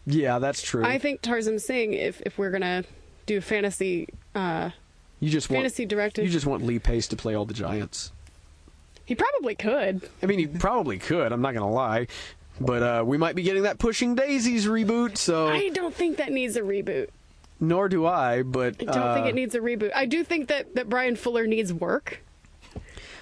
[0.05, 0.83] Yeah, that's true.
[0.83, 2.83] I think Tarsem Singh, if if we're gonna
[3.25, 4.71] do fantasy, uh,
[5.19, 8.11] you just want fantasy directed- You just want Lee Pace to play all the giants.
[9.05, 10.07] he probably could.
[10.23, 11.31] I mean, he probably could.
[11.31, 12.07] I'm not gonna lie,
[12.59, 15.17] but uh, we might be getting that Pushing Daisies reboot.
[15.17, 17.09] So I don't think that needs a reboot.
[17.59, 18.41] nor do I.
[18.43, 19.91] But I don't uh, think it needs a reboot.
[19.93, 22.21] I do think that that Bryan Fuller needs work,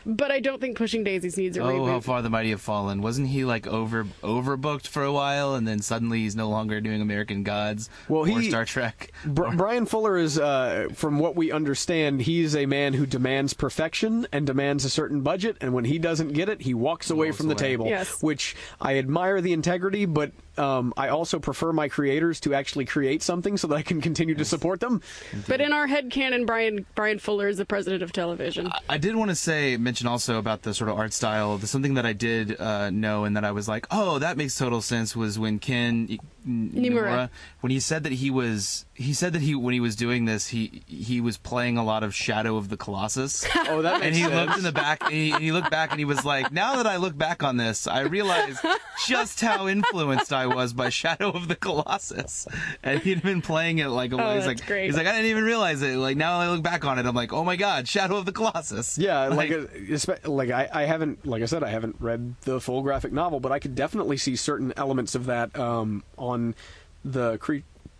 [0.07, 1.87] but I don't think Pushing Daisies needs a Oh, reboot.
[1.89, 3.01] how far the mighty have fallen!
[3.01, 7.01] Wasn't he like over overbooked for a while, and then suddenly he's no longer doing
[7.01, 9.11] American Gods Well, or he- Star Trek?
[9.25, 14.25] Br- Bryan Fuller is, uh, from what we understand, he's a man who demands perfection
[14.31, 17.37] and demands a certain budget, and when he doesn't get it, he walks away Walks
[17.37, 17.87] from the table.
[17.87, 18.23] Yes.
[18.23, 23.21] Which I admire the integrity, but um, I also prefer my creators to actually create
[23.23, 25.01] something so that I can continue to support them.
[25.47, 28.71] But in our head canon, Brian Bryan Fuller is the president of television.
[28.89, 31.57] I did want to say mention also about the sort of art style.
[31.57, 34.55] The, something that I did uh, know and that I was like, oh, that makes
[34.55, 36.17] total sense was when Ken I-
[36.47, 40.23] Niimura when he said that he was he said that he when he was doing
[40.25, 43.45] this he he was playing a lot of Shadow of the Colossus.
[43.69, 44.33] Oh, that and he sense.
[44.33, 46.77] looked in the back and he, and he looked back and he was like, now
[46.77, 48.57] that I look back on this, I realize
[49.07, 52.47] just how influenced I was by Shadow of the Colossus.
[52.83, 54.85] And he'd been playing it like a Oh, he's that's like great.
[54.85, 55.95] he's like I didn't even realize it.
[55.97, 58.31] Like now I look back on it, I'm like, oh my god, Shadow of the
[58.31, 58.97] Colossus.
[58.97, 62.59] Yeah, like, uh, espe- like I, I haven't, like I said, I haven't read the
[62.59, 66.55] full graphic novel, but I could definitely see certain elements of that um, on
[67.05, 67.57] the cre-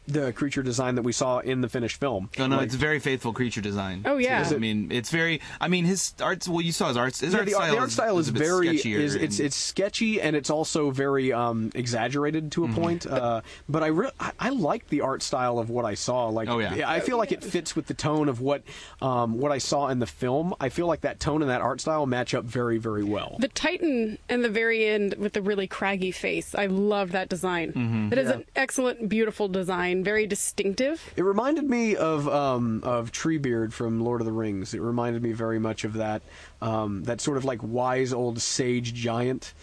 [0.08, 2.30] the creature design that we saw in the finished film.
[2.40, 4.04] Oh no, Like- it's very faithful creature design.
[4.06, 4.44] Oh, yeah.
[4.44, 4.56] Too.
[4.56, 5.42] I mean, it's very.
[5.60, 6.48] I mean, his arts.
[6.48, 7.20] Well, you saw his arts.
[7.20, 9.40] His Yeah, art the, style the art style is, a bit very sketchier is it's
[9.40, 12.82] and- it's sketchy and it's also very um, exaggerated to a Mm-hmm.
[12.82, 13.06] point.
[13.08, 16.28] Uh, but I, re- I I like the art style of what I saw.
[16.30, 16.90] Like, Oh, yeah.
[16.90, 18.64] I feel like it fits with the tone of what
[19.02, 20.54] um, what I saw in the film.
[20.60, 23.36] I feel like that tone and that art style match up very very well.
[23.40, 26.56] The Titan and the very end with the really craggy face.
[26.56, 27.74] I love that design.
[27.74, 28.14] Mm-hmm.
[28.14, 28.36] It is Yeah.
[28.36, 29.97] an excellent, beautiful design.
[30.04, 31.14] Very distinctive.
[31.16, 34.74] It reminded me of um, of Treebeard from Lord of the Rings.
[34.74, 36.22] It reminded me very much of that
[36.62, 39.54] um, that sort of like wise old sage giant.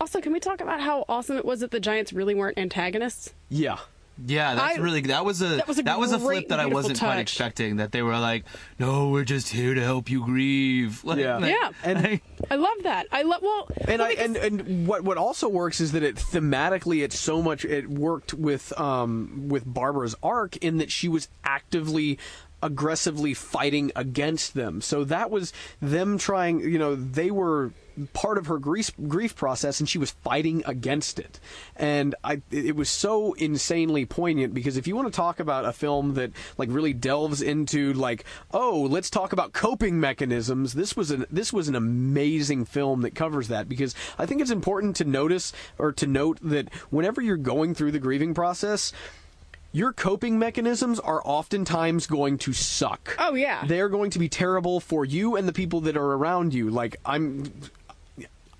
[0.00, 3.32] Also, can we talk about how awesome it was that the Giants really weren't antagonists?
[3.48, 3.78] Yeah.
[4.24, 7.18] Yeah, that's I- really that was a that was a flip that I wasn't quite
[7.18, 7.76] expecting.
[7.76, 8.44] That they were like,
[8.78, 11.38] "No, we're just here to help you grieve." Like, Yeah.
[11.38, 11.70] like- Yeah.
[11.84, 13.06] And I love that.
[13.10, 17.02] I love well, and I and, and what what also works is that it thematically
[17.02, 22.18] it's so much it worked with um with Barbara's arc in that she was actively
[22.62, 24.80] aggressively fighting against them.
[24.80, 27.72] So that was them trying, you know, they were
[28.12, 31.40] part of her grief grief process and she was fighting against it.
[31.76, 35.72] And I it was so insanely poignant because if you want to talk about a
[35.72, 41.10] film that like really delves into like, oh, let's talk about coping mechanisms, this was
[41.10, 45.04] an this was an amazing film that covers that because I think it's important to
[45.04, 48.92] notice or to note that whenever you're going through the grieving process,
[49.72, 53.16] your coping mechanisms are oftentimes going to suck.
[53.18, 53.64] Oh, yeah.
[53.66, 56.70] They're going to be terrible for you and the people that are around you.
[56.70, 57.52] Like I'm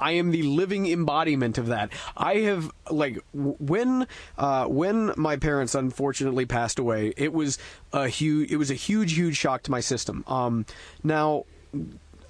[0.02, 1.92] I am the living embodiment of that.
[2.16, 7.58] I have like when uh, when my parents unfortunately passed away, it was
[7.92, 10.24] a huge it was a huge huge shock to my system.
[10.26, 10.66] Um,
[11.04, 11.44] now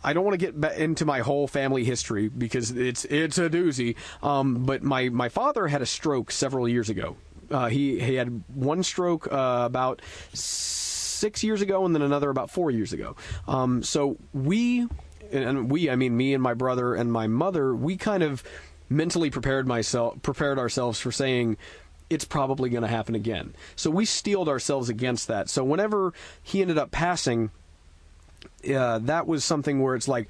[0.05, 3.97] I don't want to get into my whole family history because it's it's a doozy.
[4.23, 7.17] Um, but my my father had a stroke several years ago.
[7.51, 10.03] Uh, he he had one stroke uh, about
[10.35, 13.17] six years ago, and then another about four years ago.
[13.47, 14.89] Um, so we
[15.31, 18.43] and we I mean me and my brother and my mother we kind of
[18.89, 21.57] mentally prepared myself prepared ourselves for saying
[22.11, 23.55] it's probably going to happen again.
[23.75, 25.49] So we steeled ourselves against that.
[25.49, 27.51] So whenever he ended up passing
[28.75, 30.29] uh, that was something where it's like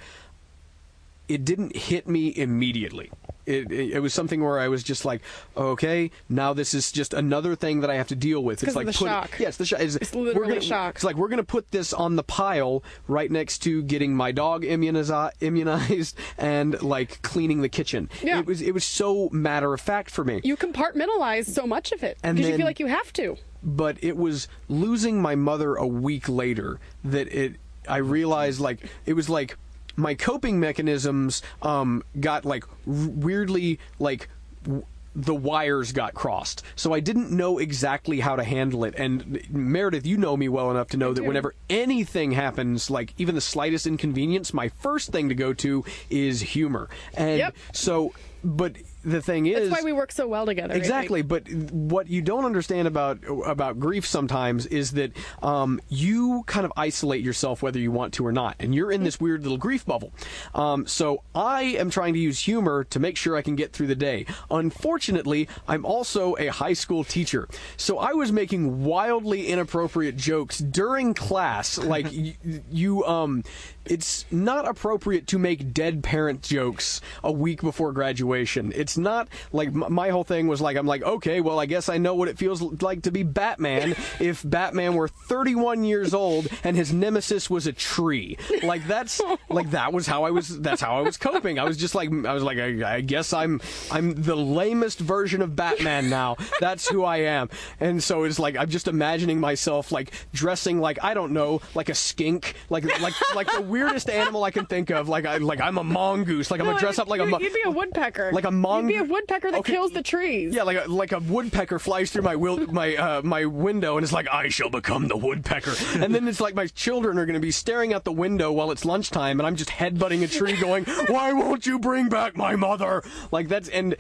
[1.35, 3.11] it didn't hit me immediately.
[3.45, 5.21] It, it, it was something where I was just like,
[5.57, 8.63] okay, now this is just another thing that I have to deal with.
[8.63, 9.41] It's like the put- shock.
[9.41, 9.81] It's the shock.
[9.81, 10.95] It's, It's literally we're gonna, shock.
[10.95, 14.31] It's like we're going to put this on the pile right next to getting my
[14.31, 18.09] dog immuniz- immunized and like cleaning the kitchen.
[18.23, 18.39] Yeah.
[18.39, 20.41] It was it was so matter of fact for me.
[20.45, 23.37] you compartmentalize so much of it because you feel like you have to.
[23.63, 27.57] but it was losing my mother a week later that it
[27.89, 29.57] I realized like it was like
[29.97, 34.29] my coping mechanisms um got like r- weirdly like
[34.65, 36.63] w- the wires got crossed.
[36.75, 38.95] So I didn't know exactly how to handle it.
[38.97, 41.27] And Meredith, you know me well enough to know that do.
[41.29, 46.41] whenever anything happens, like even the slightest inconvenience, my first thing to go to is
[46.41, 46.89] humor.
[47.13, 47.57] And Yep.
[47.75, 50.75] so, but the thing is, That's why we work so well together.
[50.75, 55.13] Exactly, but what you don't understand about about grief sometimes is that
[55.43, 59.05] um, you kind of isolate yourself whether you want to or not, and you're in
[59.05, 60.13] this weird little grief bubble.
[60.55, 63.89] Um, so I am trying to use humor to make sure I can get through
[63.89, 64.27] the day.
[64.51, 71.15] Unfortunately, I'm also a high school teacher, so I was making wildly inappropriate jokes during
[71.15, 71.79] class.
[71.93, 72.37] Like y-
[72.71, 73.43] you, um,
[73.85, 78.73] it's not appropriate to make dead parent jokes a week before graduation.
[78.75, 81.99] It's not like my whole thing was like I'm like okay, well I guess I
[81.99, 86.77] know what it feels like to be Batman if Batman were 31 years old and
[86.77, 88.37] his nemesis was a tree.
[88.63, 91.59] Like that's like that was how I was that's how I was coping.
[91.59, 95.43] I was just like I was like I, I guess I'm I'm the lamest version
[95.43, 96.37] of Batman now.
[96.61, 97.49] That's who I am.
[97.81, 101.89] And so it's like I'm just imagining myself like dressing like I don't know, like
[101.89, 105.09] a skink, like like like the weirdest animal I can think of.
[105.09, 106.51] Like I like I'm a mongoose.
[106.51, 108.31] Like I'm gonna dress up like a you'd, mo- you'd be a woodpecker.
[108.33, 109.73] like a mong- You'd be a woodpecker that Okay.
[109.73, 110.55] kills the trees.
[110.55, 114.05] yeah, like a, like a woodpecker flies through my will, my uh, my window, and
[114.05, 115.73] it's like I shall become the woodpecker.
[116.03, 118.71] And then it's like my children are going to be staring out the window while
[118.71, 122.57] it's lunchtime, and I'm just headbutting a tree, going, "Why won't you bring back my
[122.57, 123.95] mother?" Like that's and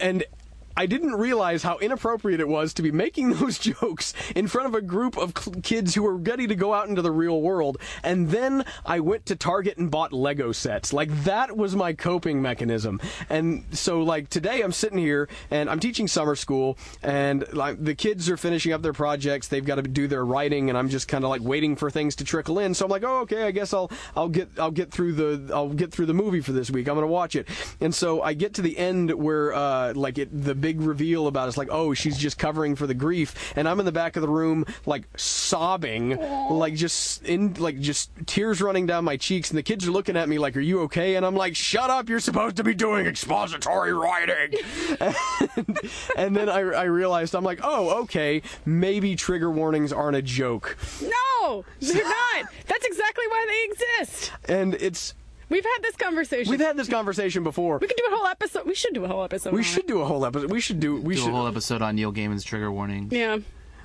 [0.00, 0.24] and
[0.76, 4.74] I didn't realize how inappropriate it was to be making those jokes in front of
[4.74, 7.78] a group of cl- kids who were ready to go out into the real world.
[8.02, 10.92] And then I went to Target and bought Lego sets.
[10.92, 13.00] Like that was my coping mechanism.
[13.28, 17.94] And so like today I'm sitting here and I'm teaching summer school and like the
[17.94, 19.48] kids are finishing up their projects.
[19.48, 22.16] They've got to do their writing and I'm just kind of like waiting for things
[22.16, 22.74] to trickle in.
[22.74, 25.68] So I'm like, "Oh, okay, I guess I'll I'll get I'll get through the I'll
[25.68, 26.88] get through the movie for this week.
[26.88, 27.48] I'm going to watch it."
[27.80, 31.48] And so I get to the end where uh like it the big reveal about
[31.48, 34.22] it's like, "Oh, she's just covering for the grief." And I'm in the back of
[34.22, 36.16] the room like sobbing,
[36.50, 40.16] like just in like just tears running down my cheeks and the kids are looking
[40.16, 42.08] at me like, "Are you okay?" And I'm like, "Shut up.
[42.08, 44.58] You're supposed to be doing expository writing."
[45.00, 45.78] and,
[46.16, 50.76] and then I, I realized I'm like, oh, okay, maybe trigger warnings aren't a joke,
[51.02, 52.44] No, they're not.
[52.66, 54.32] That's exactly why they exist.
[54.48, 55.14] and it's
[55.52, 56.50] We've had this conversation.
[56.50, 57.76] we've had this conversation before.
[57.78, 58.66] we could do a whole episode.
[58.66, 59.52] We should do a whole episode.
[59.52, 59.88] We on should it.
[59.88, 60.50] do a whole episode.
[60.50, 60.96] We should do.
[61.00, 61.28] We Do should.
[61.28, 63.12] a whole episode on Neil Gaiman's trigger warnings.
[63.12, 63.38] Yeah.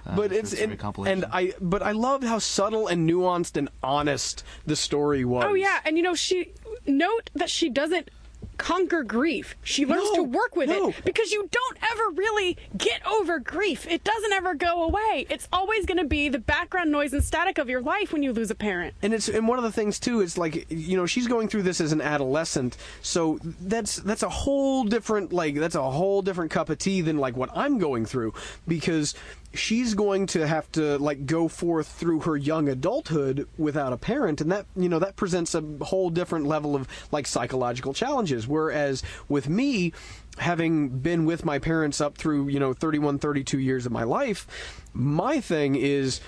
[0.05, 3.67] Uh, but it's this and, and I but I loved how subtle and nuanced and
[3.83, 5.43] honest the story was.
[5.45, 6.53] Oh yeah, and you know she
[6.85, 8.09] note that she doesn't
[8.57, 9.55] conquer grief.
[9.63, 10.89] She learns No, to work with no.
[10.89, 13.85] it because you don't ever really get over grief.
[13.89, 15.25] It doesn't ever go away.
[15.29, 18.33] It's always going to be the background noise and static of your life when you
[18.33, 18.93] lose a parent.
[19.01, 21.63] and it's and one of the things too is like you know she's going through
[21.63, 26.51] this as an adolescent so that's that's a whole different like that's a whole different
[26.51, 28.33] cup of tea than like what i'm going through
[28.67, 29.13] because
[29.53, 34.41] she's going to have to like go forth through her young adulthood without a parent
[34.41, 38.47] and that you know that presents a whole different level of like psychological challenges.
[38.47, 39.93] Whereas with me
[40.37, 44.45] having been with my parents up through you know 31 32 years of my life
[44.93, 46.21] my thing is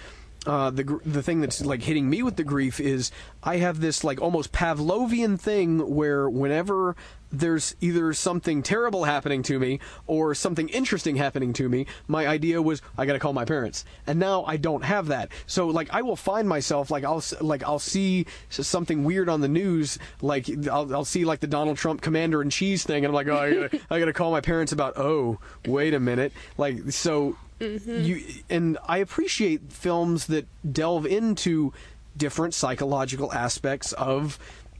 [0.46, 3.12] uh, the the thing that's like hitting me with the grief is
[3.44, 6.96] I have this like almost Pavlovian thing where whenever
[7.32, 12.62] there's either something terrible happening to me or something interesting happening to me, my idea
[12.62, 15.30] was I got to call my parents, and now I don't have that.
[15.46, 19.50] So like I will find myself like I'll like I'll see something weird on the
[19.50, 23.14] news, like I'll, I'll see like the Donald Trump commander and cheese thing, and I'm
[23.14, 24.98] like, oh, I gotta, I gotta call my parents about.
[24.98, 31.74] Oh, wait a minute, like so you and I appreciate films that delve into
[32.18, 34.38] different psychological aspects of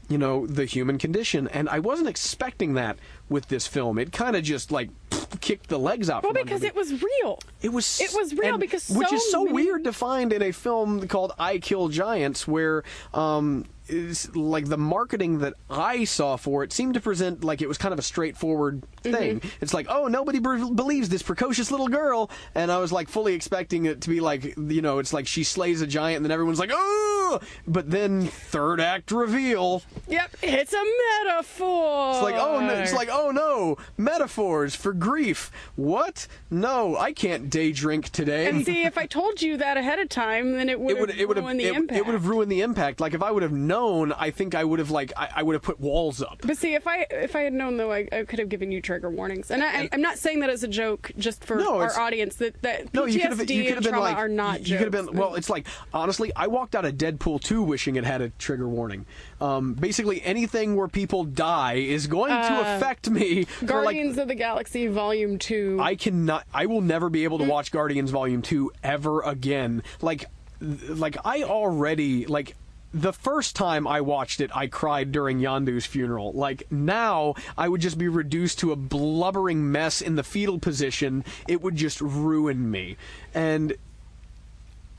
[0.08, 1.46] you know the human condition.
[1.48, 3.98] And I wasn't expecting that with this film.
[3.98, 4.90] It kind of just like
[5.40, 7.38] kicked the legs out Well, because it was real.
[7.62, 10.42] It was It was real and- because which is so many- weird to find in
[10.42, 12.82] a film called I Kill Giants, where
[13.14, 17.68] um, is like the marketing that I saw for it seemed to present like it
[17.68, 19.12] was kind of a straightforward mm-hmm.
[19.14, 19.42] thing.
[19.60, 23.34] It's like, oh, nobody be- believes this precocious little girl, and I was like fully
[23.34, 26.32] expecting it to be like, you know, it's like she slays a giant, and then
[26.32, 29.82] everyone's like, oh, but then third act reveal.
[30.08, 30.84] Yep, it's a
[31.24, 32.12] metaphor.
[32.12, 35.50] It's like, oh no, it's like, oh no, metaphors for grief.
[35.76, 36.26] What?
[36.50, 38.48] No, I can't day drink today.
[38.48, 41.10] And see, if I told you that ahead of time, then it would it would
[41.10, 41.98] have it would have ruined the it, impact.
[41.98, 43.00] it would have ruined the impact.
[43.00, 43.79] Like if I would have known,
[44.16, 46.38] I think I would have like I, I would have put walls up.
[46.44, 48.80] But see, if I if I had known though, I, I could have given you
[48.80, 49.50] trigger warnings.
[49.50, 52.36] And I, I'm not saying that as a joke, just for No, our audience.
[52.36, 54.28] That that No, PTSD you could have you could have and been trauma like are
[54.28, 55.34] not you could have been well.
[55.34, 59.06] It's like honestly, I walked out of Deadpool two wishing it had a trigger warning.
[59.40, 63.44] Um, basically, anything where people die is going to affect me.
[63.44, 65.78] for, like, Uh, Guardians of the Galaxy Volume Two.
[65.80, 66.46] I cannot.
[66.52, 69.82] I will never be able to watch Guardians Volume Two ever again.
[70.02, 70.26] Like,
[70.60, 72.54] like I already like.
[72.92, 76.32] The first time I watched it, I cried during Yondu's funeral.
[76.32, 81.24] Like now, I would just be reduced to a blubbering mess in the fetal position.
[81.46, 82.96] It would just ruin me,
[83.32, 83.74] and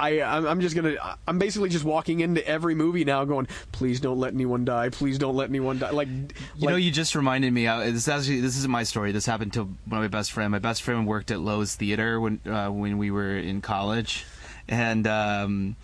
[0.02, 0.96] I, I'm I'm just gonna.
[1.28, 4.90] I'm basically just walking into every movie now, going, "Please don't let anyone die.
[4.90, 6.08] Please don't let anyone die." Like,
[6.56, 7.68] You know, you just reminded me.
[7.68, 9.12] Uh, this actually, this isn't my story.
[9.12, 10.50] This happened to one of my best friend.
[10.52, 14.26] My best friend worked at Loews Theater when uh, when we were in college,
[14.68, 15.76] and um,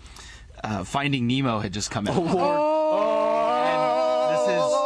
[0.64, 2.16] uh, Finding Nemo had just come out.
[3.68, 4.78] And this is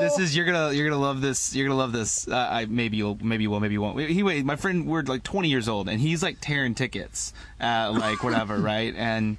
[0.00, 1.54] this is you're gonna you're gonna love this.
[1.54, 2.26] You're gonna love this.
[2.28, 3.98] Uh, I maybe you'll maybe you will maybe you won't.
[4.00, 4.44] He wait.
[4.44, 8.56] My friend, we're like 20 years old, and he's like tearing tickets, uh, like whatever,
[8.58, 8.94] right?
[8.96, 9.36] And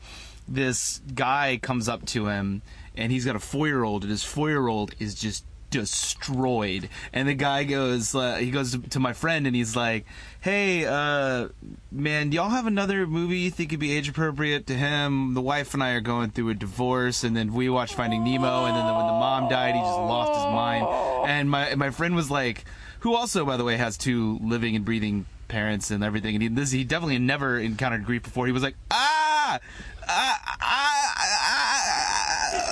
[0.48, 2.62] this guy comes up to him,
[2.96, 5.44] and he's got a four year old, and his four year old is just
[5.74, 6.90] destroyed.
[7.12, 10.06] And the guy goes uh, he goes to, my friend and he's like
[10.40, 11.50] hey uh
[11.92, 15.34] man do y'all have another movie you think could be age appropriate to him?
[15.34, 18.66] The wife and i are going through a divorce and then we watched finding nemo
[18.66, 20.86] and then when the mom died he just lost his mind.
[21.30, 22.66] And my my friend was like
[23.00, 26.36] who also by the way has two living and breathing parents and everything.
[26.36, 28.46] And he, this he definitely never encountered grief before.
[28.46, 29.60] He was like ah
[30.08, 31.73] ah ah, ah,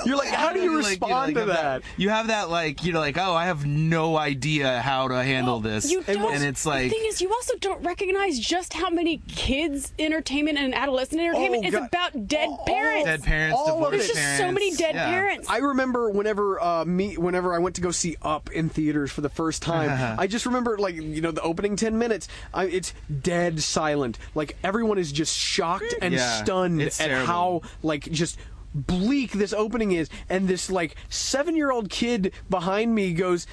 [0.06, 1.82] You're like, how do you Like, respond know, like, to that?
[1.96, 5.60] You have that like you know like oh I have no idea how to handle
[5.60, 8.90] this, You don't, and it's like the thing is, you also don't recognize just how
[8.90, 11.88] many kids entertainment and adolescent entertainment Oh, is God.
[11.88, 13.04] about dead All- parents.
[13.06, 14.14] dead parents, All of divorced it.
[14.14, 15.10] There's just so many dead Yeah.
[15.10, 15.48] parents.
[15.48, 19.20] I remember whenever uh, me whenever I went to go see Up in theaters for
[19.20, 20.16] the first time.
[20.18, 22.28] I just remember like you know the opening ten minutes.
[22.54, 22.92] I, it's
[23.22, 24.18] dead silent.
[24.34, 27.26] Like everyone is just shocked and Yeah, stunned it's at terrible.
[27.26, 28.38] how like just
[28.74, 30.08] bleak this opening is.
[30.28, 33.46] And this like seven year old kid behind me goes,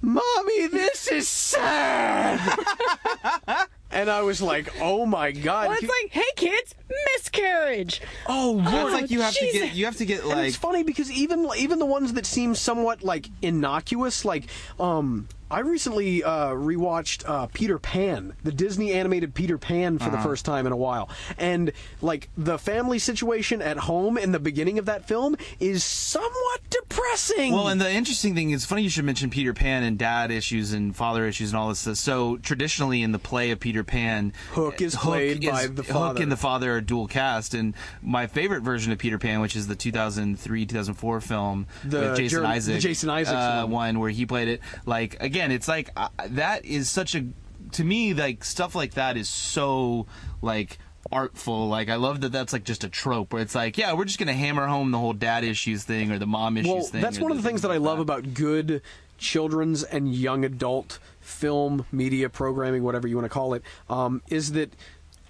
[0.00, 2.40] "Mommy, this is sad."
[3.90, 6.74] and I was like, "Oh my god!" well, it's like, hey kids,
[7.14, 8.00] miscarriage.
[8.26, 10.82] oh It's like you have to get you have to get And like it's funny
[10.82, 14.46] because even even the ones that seem somewhat like innocuous, like
[14.80, 20.16] um, I recently uh, rewatched uh, Peter Pan, the Disney animated Peter Pan, for the
[20.16, 20.22] Uh-huh.
[20.28, 24.78] first time in a while, and like the family situation at home in the beginning
[24.78, 27.52] of that film is somewhat depressing.
[27.52, 30.72] Well, and the interesting thing is, funny you should mention Peter Pan and dad issues
[30.72, 31.96] and father issues and all this stuff.
[31.96, 36.32] So traditionally, in the play of Peter Pan, Hook is played by the Hook and
[36.32, 37.52] the father are dual cast.
[37.52, 42.16] And my favorite version of Peter Pan, which is the 2003 2004 film The with
[42.16, 43.70] Jason Jer- the Isaac, Jason Isaacs uh, one.
[43.72, 44.60] one where he played it.
[44.86, 47.24] Like again, it's like uh, that is such a
[47.72, 50.06] to me like stuff like that is so
[50.42, 50.78] like
[51.10, 51.68] artful.
[51.68, 54.18] Like i love that that's like just a trope where it's like yeah we're just
[54.18, 57.18] gonna hammer home the whole dad issues thing or the mom issues well, thing that's
[57.18, 58.82] or one of the things that I love about good
[59.18, 64.52] children's and young adult film media programming, whatever you want to call it, um, is
[64.52, 64.72] that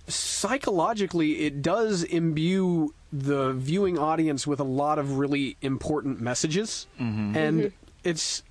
[0.09, 7.37] psychologically it does imbue the viewing audience with a lot of really important messages, Mm-hmm.
[7.37, 8.43] and it's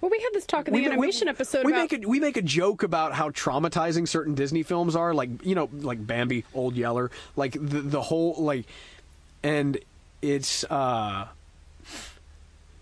[0.00, 2.08] Well, we had this talk in the we- we- animation episode we about make a,
[2.08, 6.04] we make a joke about how traumatizing certain Disney films are, like you know, like
[6.06, 8.64] Bambi, Old Yeller, like the the whole like,
[9.42, 9.76] and
[10.22, 11.26] it's uh,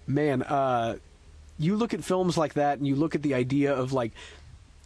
[0.06, 0.96] man, uh,
[1.58, 4.12] you look at films like that, and you look at the idea of like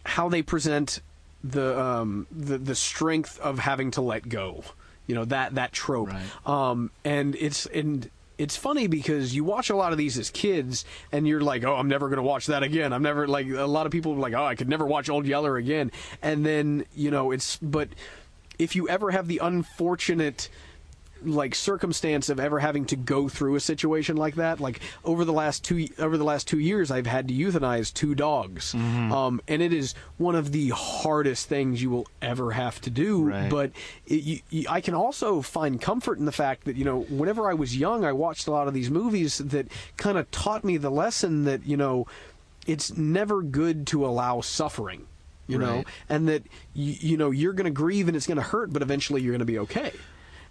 [0.04, 1.00] how they present
[1.44, 4.64] the um the the strength of having to let go,
[5.06, 6.46] you know that that trope, Right.
[6.46, 8.08] um, and it's and
[8.38, 11.74] it's funny because you watch a lot of these as kids and you're like, oh,
[11.76, 12.92] I'm never going to watch that again.
[12.92, 15.26] I'm never like a lot of people are like, oh, I could never watch Old
[15.26, 15.92] Yeller again.
[16.22, 17.88] And then you know it's but
[18.58, 20.48] if you ever have the unfortunate
[21.24, 25.32] like circumstance of ever having to go through a situation like that like over the
[25.32, 29.12] last two over the last two years i've had to euthanize two dogs Mm-hmm.
[29.12, 33.22] um, and it is one of the hardest things you will ever have to do
[33.24, 33.50] Right.
[33.50, 33.72] but
[34.06, 37.48] it, you, you, i can also find comfort in the fact that you know whenever
[37.50, 39.66] i was young i watched a lot of these movies that
[39.96, 42.06] kind of taught me the lesson that you know
[42.66, 45.06] it's never good to allow suffering
[45.48, 45.86] you know Right.
[46.08, 46.44] and that
[46.74, 49.32] you, you know you're going to grieve and it's going to hurt but eventually you're
[49.32, 49.92] going to be okay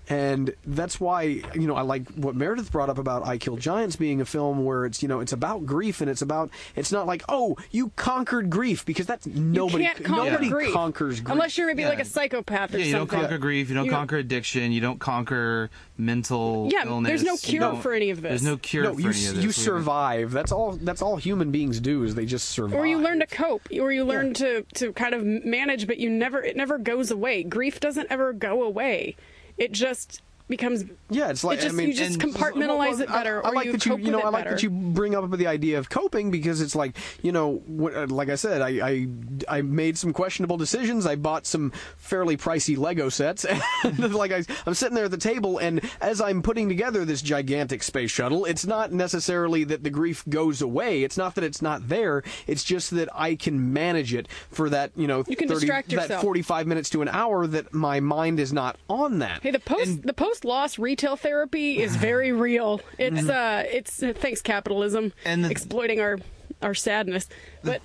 [0.09, 3.95] and that's why you know I like what Meredith brought up about I Kill Giants
[3.95, 7.05] being a film where it's you know it's about grief and it's about it's not
[7.07, 11.31] like oh you conquered grief because that's nobody you can't conquer nobody grief conquers grief
[11.31, 11.89] unless you're maybe Yeah.
[11.89, 13.19] like a psychopath or yeah, you don't something.
[13.21, 17.09] conquer grief, you don't You- conquer addiction, you don't conquer mental Yeah, illness.
[17.09, 18.29] there's no cure for any of this.
[18.29, 19.43] There's no cure no for you any of this.
[19.43, 22.97] you survive that's all that's all human beings do is they just survive or you
[22.97, 26.55] learn to cope or you learn to to kind of manage but you never it
[26.57, 29.15] never goes away grief doesn't ever go away
[29.57, 30.21] it just
[30.51, 33.43] becomes Yeah, it's like It just- I mean, you just and- compartmentize it I- better,
[33.45, 34.55] I, or like you that you, you know, I like better.
[34.55, 38.05] that you bring up the idea of coping because it's like you know, what, uh,
[38.07, 39.07] like I said, I, I
[39.49, 41.05] I made some questionable decisions.
[41.05, 43.45] I bought some fairly pricey Lego sets,
[43.83, 47.21] and like I, I'm sitting there at the table, and as I'm putting together this
[47.21, 51.03] gigantic space shuttle, it's not necessarily that the grief goes away.
[51.03, 52.23] It's not that it's not there.
[52.47, 55.89] It's just that I can manage it for that you know, You can 30, distract
[55.89, 59.41] that 45 minutes to an hour that my mind is not on that.
[59.43, 62.81] Hey, the post the post loss retail therapy is very real.
[62.97, 66.19] It's uh, it's uh, thanks capitalism And the- exploiting our
[66.61, 67.27] our sadness.
[67.63, 67.81] But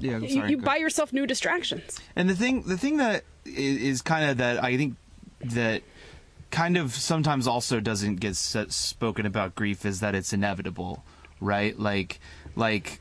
[0.00, 2.00] yeah, I'm you, sorry, you go buy yourself new distractions.
[2.16, 4.96] And the thing, the thing that is, is kind of that I think
[5.40, 5.82] that
[6.50, 11.04] kind of sometimes also doesn't get spoken about grief is that it's inevitable,
[11.40, 11.78] right?
[11.78, 12.20] Like,
[12.56, 13.00] like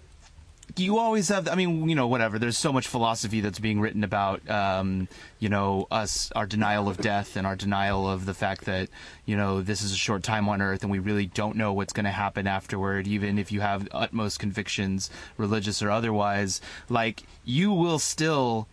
[0.76, 1.48] you always have.
[1.48, 2.40] I mean, you know, whatever.
[2.40, 5.08] There's so much philosophy that's being written about, um,
[5.40, 8.90] you know, us, our denial of death, and our denial of the fact that,
[9.26, 11.94] you know, this is a short time on Earth, and we really don't know what's
[11.94, 13.08] going to happen afterward.
[13.08, 18.68] Even if you have utmost convictions, religious or otherwise, like you will still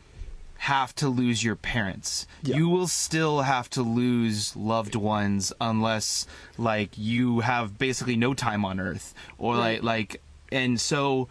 [0.61, 2.27] have to lose your parents.
[2.43, 2.57] Yeah.
[2.57, 6.27] You will still have to lose loved ones unless
[6.59, 10.21] like you have basically no time on earth or like like
[10.53, 11.29] and so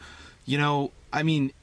[0.50, 1.56] you know, I mean like.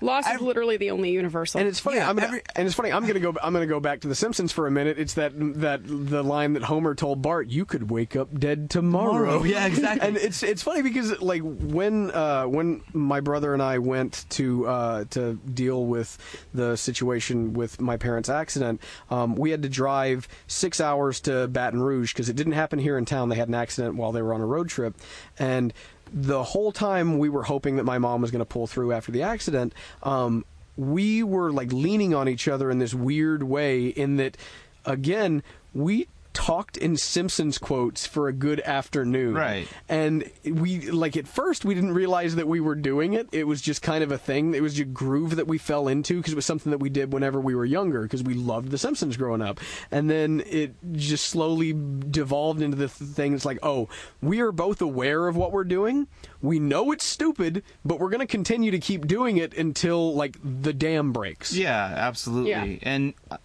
[0.00, 1.58] Loss is Every- literally the only universal.
[1.58, 1.96] And it's funny.
[1.96, 2.92] Yeah, I'm gonna, every- and it's funny.
[2.92, 3.34] I'm gonna go.
[3.42, 4.96] I'm gonna go back to The Simpsons for a minute.
[4.98, 9.12] It's that that the line that Homer told Bart: "You could wake up dead tomorrow."
[9.40, 9.42] Tomorrow.
[9.44, 10.06] Yeah, exactly.
[10.06, 14.66] and it's it's funny because like when uh, when my brother and I went to
[14.68, 16.16] uh, to deal with
[16.54, 18.80] the situation with my parents' accident,
[19.10, 22.98] um, we had to drive six hours to Baton Rouge because it didn't happen here
[22.98, 23.30] in town.
[23.30, 24.94] They had an accident while they were on a road trip,
[25.40, 25.72] and
[26.12, 29.10] the whole time we were hoping that my mom was going to pull through after
[29.10, 29.72] the accident.
[30.02, 30.44] Um,
[30.76, 34.36] we were like leaning on each other in this weird way, in that
[34.84, 35.42] again
[35.74, 39.34] we talked in Simpsons quotes for a good afternoon.
[39.34, 39.68] Right.
[39.88, 43.28] And we like at first we didn't realize that we were doing it.
[43.32, 44.54] It was just kind of a thing.
[44.54, 47.12] It was a groove that we fell into because it was something that we did
[47.12, 49.60] whenever we were younger because we loved The Simpsons growing up.
[49.90, 53.34] And then it just slowly devolved into the th- thing.
[53.34, 53.88] It's like, oh,
[54.20, 56.08] we are both aware of what we're doing.
[56.40, 60.36] We know it's stupid, but we're going to continue to keep doing it until like
[60.42, 61.54] the dam breaks.
[61.54, 62.50] Yeah, absolutely.
[62.50, 62.78] Yeah.
[62.82, 63.36] And uh,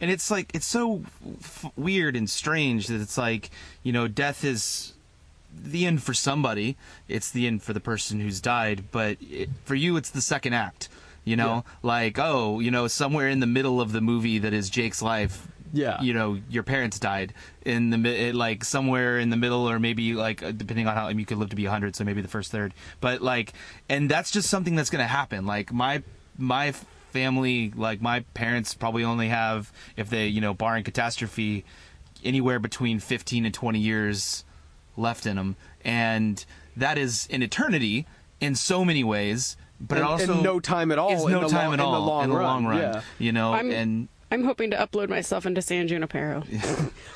[0.00, 1.02] and it's like it's so
[1.40, 3.50] f- weird and strange that it's like
[3.82, 4.92] you know death is
[5.54, 6.76] the end for somebody.
[7.08, 10.52] It's the end for the person who's died, but it, for you, it's the second
[10.52, 10.88] act.
[11.24, 14.70] You know, like oh, you know, somewhere in the middle of the movie that is
[14.70, 15.48] Jake's life.
[15.72, 16.00] Yeah.
[16.00, 17.34] You know, your parents died
[17.64, 21.06] in the it, like somewhere in the middle, or maybe like uh, depending on how
[21.06, 22.72] I mean, you could live to be hundred, so maybe the first third.
[23.00, 23.54] But like,
[23.88, 25.46] and that's just something that's gonna happen.
[25.46, 26.04] Like my
[26.38, 26.72] my
[27.10, 31.64] family, like my parents, probably only have if they you know barring catastrophe,
[32.24, 34.44] anywhere between fifteen and twenty years
[34.96, 36.44] left in them, and
[36.76, 38.06] that is an eternity
[38.40, 39.56] in so many ways.
[39.80, 41.72] But And- it also and no time at all Is in no the time lo-
[41.72, 42.78] at in the all long in the run, long run.
[42.80, 43.00] yeah.
[43.18, 46.42] You know, I'm, and I'm hoping to upload myself into San Junipero.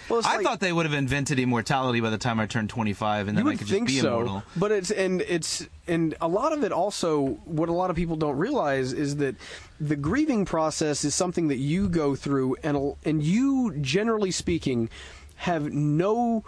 [0.09, 3.29] Well, I like- thought they would have invented immortality by the time I turned 25,
[3.29, 4.43] and then I could think just be so, immortal.
[4.57, 8.17] but it's and it's and a lot of it also what a lot of people
[8.17, 9.37] don't realize is that
[9.81, 14.91] the grieving process is something that you go through, and and you generally speaking
[15.37, 16.43] have no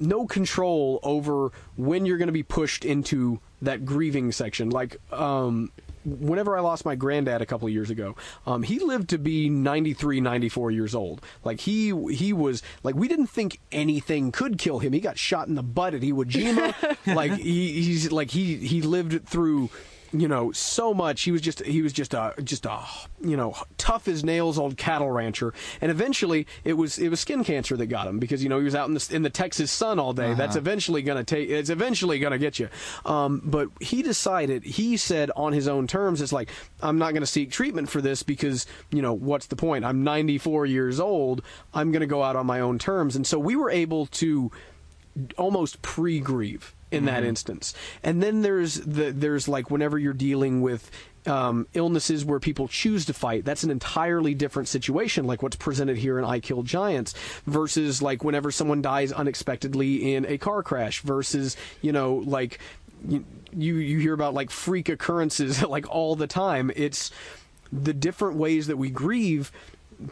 [0.00, 4.70] no control over when you're going to be pushed into that grieving section.
[4.70, 5.70] Like, um,
[6.04, 9.48] whenever I lost my granddad a couple of years ago, um, he lived to be
[9.48, 11.22] 93, 94 years old.
[11.44, 14.92] Like he he was like we didn't think anything could kill him.
[14.92, 16.96] He got shot in the butt at Iwo Jima.
[17.14, 19.70] like he, he's like he he lived through
[20.12, 21.22] you know so much.
[21.22, 22.80] He was just he was just a just a
[23.20, 25.54] you know tough as nails old cattle rancher.
[25.80, 28.64] And eventually it was it was skin cancer that got him because you know he
[28.64, 30.34] was out in the in the Texas sun all day.
[30.34, 32.68] That's eventually going to take it's eventually going to get you.
[33.04, 36.50] Um, but he decided he said on his own terms it's like
[36.82, 39.84] I'm not going to seek treatment for this because you know what's the point?
[39.84, 41.42] I'm 94 years old.
[41.72, 43.16] I'm going to go out on my own terms.
[43.16, 44.50] And so we were able to
[45.36, 47.74] almost pre-grieve in that instance.
[48.02, 50.90] And then there's the there's like whenever you're dealing with
[51.26, 55.96] um, illnesses where people choose to fight, that's an entirely different situation, like what's presented
[55.96, 57.14] here in I Kill Giants,
[57.46, 62.58] versus like whenever someone dies unexpectedly in a car crash, versus you know like
[63.08, 63.24] you
[63.54, 66.70] you, you hear about like freak occurrences like all the time.
[66.74, 67.10] It's
[67.72, 69.50] the different ways that we grieve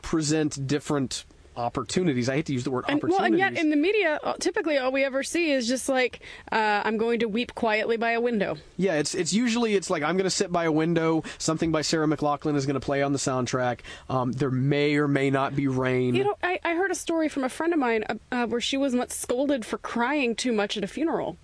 [0.02, 1.24] present different
[1.56, 2.28] opportunities.
[2.28, 3.18] I hate to use the word And, opportunities.
[3.18, 6.20] well, and yet in the media, uh, typically all we ever see is just like,
[6.52, 8.56] uh, I'm going to weep quietly by a window.
[8.76, 11.22] Yeah, it's it's usually it's like I'm going to sit by a window.
[11.38, 13.80] Something by Sarah McLachlan is going to play on the soundtrack.
[14.08, 16.14] Um, there may or may not be rain.
[16.14, 18.60] You know, I, I heard a story from a friend of mine uh, uh, where
[18.60, 21.36] she was once scolded for crying too much at a funeral.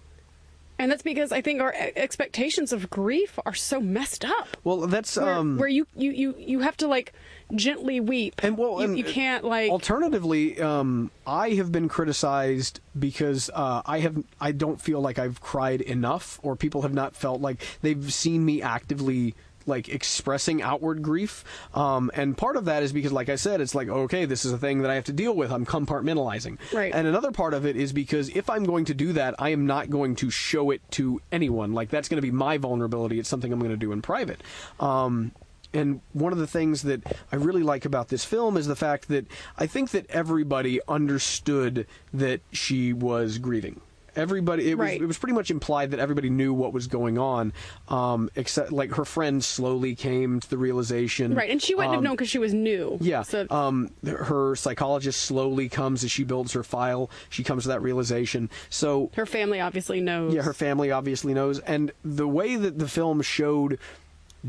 [0.78, 4.58] And that's because I think our expectations of grief are so messed up.
[4.62, 7.14] well, that's Where, um, where you, you, you, you have to like
[7.54, 8.34] gently weep.
[8.42, 9.70] And well, you, and you can't like.
[9.70, 15.40] Alternatively, um, I have been criticized because uh, I have I don't feel like I've
[15.40, 19.34] cried enough, or people have not felt like they've seen me actively
[19.66, 21.44] like expressing outward grief.
[21.74, 24.52] Um, and part of that is because, like I said, it's like okay, this is
[24.52, 25.50] a thing that I have to deal with.
[25.50, 26.58] I'm compartmentalizing.
[26.72, 26.94] Right.
[26.94, 29.66] And another part of it is because if I'm going to do that, I am
[29.66, 31.72] not going to show it to anyone.
[31.72, 33.18] Like that's going to be my vulnerability.
[33.18, 34.40] It's something I'm going to do in private.
[34.80, 35.32] Um,
[35.76, 39.08] and one of the things that I really like about this film is the fact
[39.08, 39.26] that
[39.58, 43.80] I think that everybody understood that she was grieving.
[44.14, 47.52] Everybody, it was it was pretty much implied that everybody knew what was going on,
[47.88, 51.34] um, except like her friend slowly came to the realization.
[51.34, 51.50] right.
[51.50, 52.96] And she wouldn't have um, known because she was new.
[53.02, 53.20] yeah.
[53.20, 57.10] So, um, her psychologist slowly comes as she builds her file.
[57.28, 58.48] She comes to that realization.
[58.70, 60.32] So her family obviously knows.
[60.32, 63.78] yeah, her family obviously knows, and the way that the film showed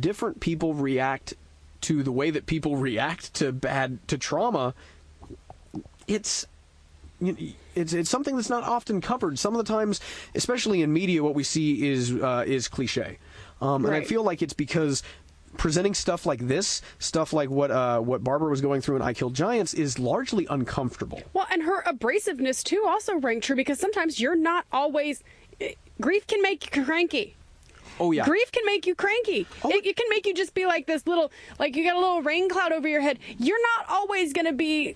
[0.02, 1.34] different people react
[1.82, 4.74] to the way that people react to bad to trauma,
[6.08, 6.45] it's
[7.76, 9.39] it's it's something that's not often covered.
[9.39, 10.00] Some of the times,
[10.36, 13.18] especially in media, what we see is uh, is cliche.
[13.62, 15.02] Um, and I feel like it's because
[15.58, 19.14] presenting stuff like this, stuff like what uh, what Barbara was going through in I
[19.14, 21.22] Killed Giants, is largely uncomfortable.
[21.34, 25.24] Well, and her abrasiveness too also rang true because sometimes you're not always.
[25.60, 27.37] eh, Grief can make you cranky.
[28.00, 29.48] Oh yeah, Grief can make you cranky.
[29.64, 29.70] Oh.
[29.70, 32.22] It, it can make you just be like this little, like you got a little
[32.22, 33.20] rain cloud over your head.
[33.39, 34.95] You're not always going to be.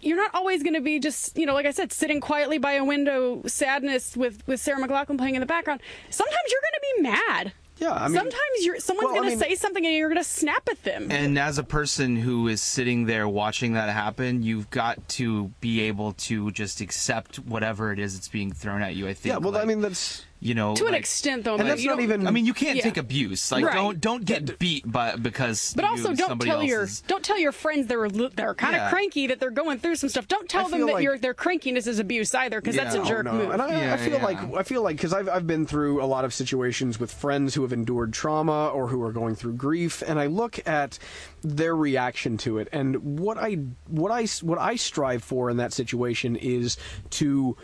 [0.00, 2.72] You're not always going to be just, you know, like I said, sitting quietly by
[2.72, 5.80] a window, sadness with with Sarah McLachlan playing in the background.
[6.10, 7.52] Sometimes you're going to be mad.
[7.78, 8.36] Yeah, I mean- sometimes
[8.66, 10.82] you're someone's Well, I going to mean- say something and you're going to snap at
[10.84, 11.10] them.
[11.10, 15.80] And as a person who is sitting there watching that happen, you've got to be
[15.82, 19.06] able to just accept whatever it is that's being thrown at you.
[19.08, 19.32] I think.
[19.32, 19.38] yeah.
[19.38, 21.90] Well, I mean that's you know, to an like- extent, though, and but that's you
[21.90, 22.26] not even.
[22.26, 22.82] I mean, you can't Yeah.
[22.82, 23.52] take abuse.
[23.52, 23.74] Like, Right.
[23.74, 25.72] don't don't get beat by because.
[25.76, 28.54] But you- also, don't tell your else's- don't tell your friends they're li- that are
[28.54, 28.90] kind of Yeah.
[28.90, 30.26] cranky that they're going through some stuff.
[30.26, 32.98] Don't tell I them that like- your their crankiness is abuse either, because that's a
[32.98, 33.04] Yeah.
[33.04, 33.32] Oh, jerk no.
[33.32, 33.50] move.
[33.50, 34.24] And I, I feel yeah.
[34.24, 37.54] like I feel like because I've I've been through a lot of situations with friends
[37.54, 40.98] who have endured trauma or who are going through grief, and I look at
[41.42, 45.72] their reaction to it, and what I what I what I strive for in that
[45.72, 46.76] situation is
[47.10, 47.56] to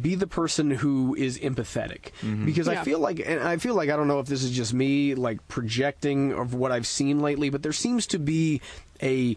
[0.00, 2.12] be the person who is empathetic
[2.44, 4.72] because I feel like and I feel like I don't know if this is just
[4.72, 8.60] me like projecting of what I've seen lately but there seems to be
[9.02, 9.36] a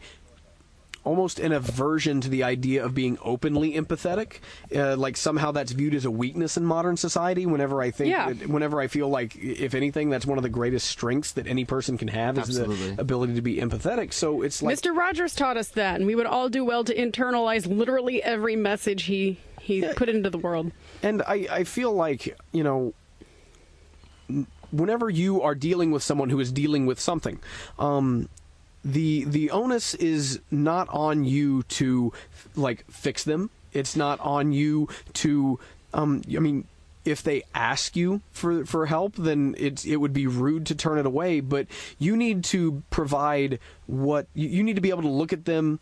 [1.03, 4.39] almost an aversion to the idea of being openly empathetic.
[4.75, 7.45] Uh, like somehow that's viewed as a weakness in modern society.
[7.45, 8.33] Whenever I think, Yeah.
[8.33, 11.97] whenever I feel like, if anything, that's one of the greatest strengths that any person
[11.97, 12.95] can have is Absolutely.
[12.95, 14.11] the ability to be empathetic.
[14.11, 14.93] So it's like, Mr.
[14.93, 19.03] Rogers taught us that, and we would all do well to internalize literally every message
[19.03, 19.37] he
[19.67, 19.93] he Yeah.
[19.95, 20.71] put into the world.
[21.03, 22.93] and I, I feel like you know.
[24.71, 27.39] Whenever you are dealing with someone who is dealing with something,
[27.79, 28.27] um,
[28.83, 32.11] the the onus is not on you to
[32.55, 33.49] like fix them.
[33.71, 35.57] It's not on you to.
[35.93, 36.65] Um, I mean,
[37.05, 40.97] if they ask you for for help, then it's it would be rude to turn
[40.97, 41.39] it away.
[41.39, 45.45] But you need to provide what you, you need to be able to look at
[45.45, 45.79] them.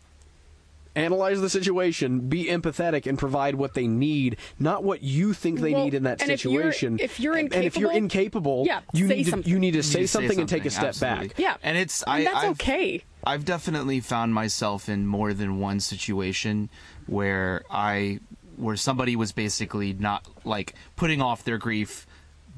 [0.96, 5.72] Analyze the situation, be empathetic, and provide what they need, not what you think they
[5.74, 6.98] Well, need in that and if you're- situation.
[7.00, 9.72] if you're and, and if you're incapable- incapable, Yeah, you say need to you need
[9.72, 11.28] to You say need to something and take a step absolutely.
[11.28, 11.38] back.
[11.38, 13.04] Yeah, and it's and I, that's I've, okay.
[13.24, 16.70] I've definitely found myself in more than one situation
[17.06, 18.20] where I
[18.56, 22.06] where somebody was basically not like putting off their grief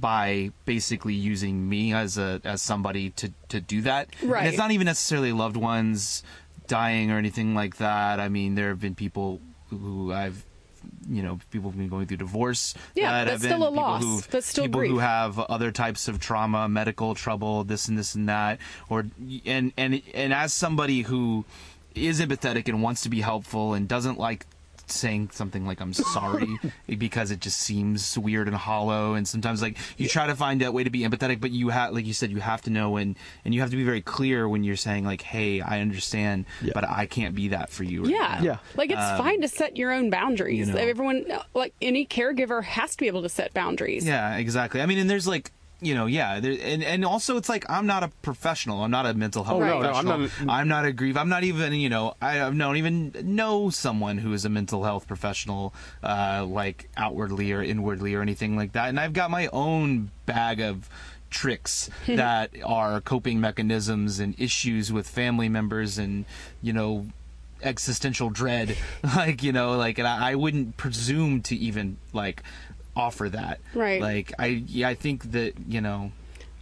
[0.00, 4.08] by basically using me as a as somebody to to do that.
[4.20, 4.46] And Right.
[4.46, 6.22] it's not even necessarily loved ones
[6.68, 8.20] dying or anything like that.
[8.20, 9.40] I mean, there have been people
[9.70, 10.44] who I've
[11.08, 12.74] you know, people who've been going through divorce.
[12.94, 14.26] Yeah, that that's have been still a people loss.
[14.26, 14.90] That's still people grief.
[14.92, 18.58] who have other types of trauma, medical trouble, this and this and that,
[18.88, 19.06] or
[19.44, 21.44] and and and as somebody who
[21.94, 24.46] is empathetic and wants to be helpful and doesn't like
[24.90, 26.48] saying something like I'm sorry
[26.98, 30.72] because it just seems weird and hollow and sometimes like you try to find a
[30.72, 33.16] way to be empathetic but you have like you said you have to know and
[33.44, 36.72] and you have to be very clear when you're saying like hey I understand Yeah.
[36.74, 38.36] but I can't be that for you right Yeah.
[38.38, 38.42] now.
[38.42, 38.58] Yeah.
[38.76, 40.68] Like it's um, fine to set your own boundaries.
[40.68, 40.78] you know.
[40.80, 41.24] Everyone,
[41.54, 44.06] like any caregiver, has to be able to set boundaries.
[44.06, 44.80] Yeah, exactly.
[44.80, 47.86] I mean, and there's like, you know, yeah, there, and and also it's like I'm
[47.86, 48.82] not a professional.
[48.82, 50.46] I'm not a mental health Oh, no, no, I'm professional.
[50.46, 51.16] not I'm not a grief.
[51.16, 55.06] I'm not even, you know, I don't even know someone who is a mental health
[55.06, 55.72] professional,
[56.02, 58.88] uh, like outwardly or inwardly or anything like that.
[58.88, 60.88] And I've got my own bag of
[61.30, 66.24] tricks that are coping mechanisms and issues with family members and
[66.62, 67.06] you know
[67.62, 68.76] existential dread
[69.16, 72.42] like you know like and I, I wouldn't presume to even like
[72.98, 74.00] offer that Right.
[74.00, 76.12] like i yeah i think that you know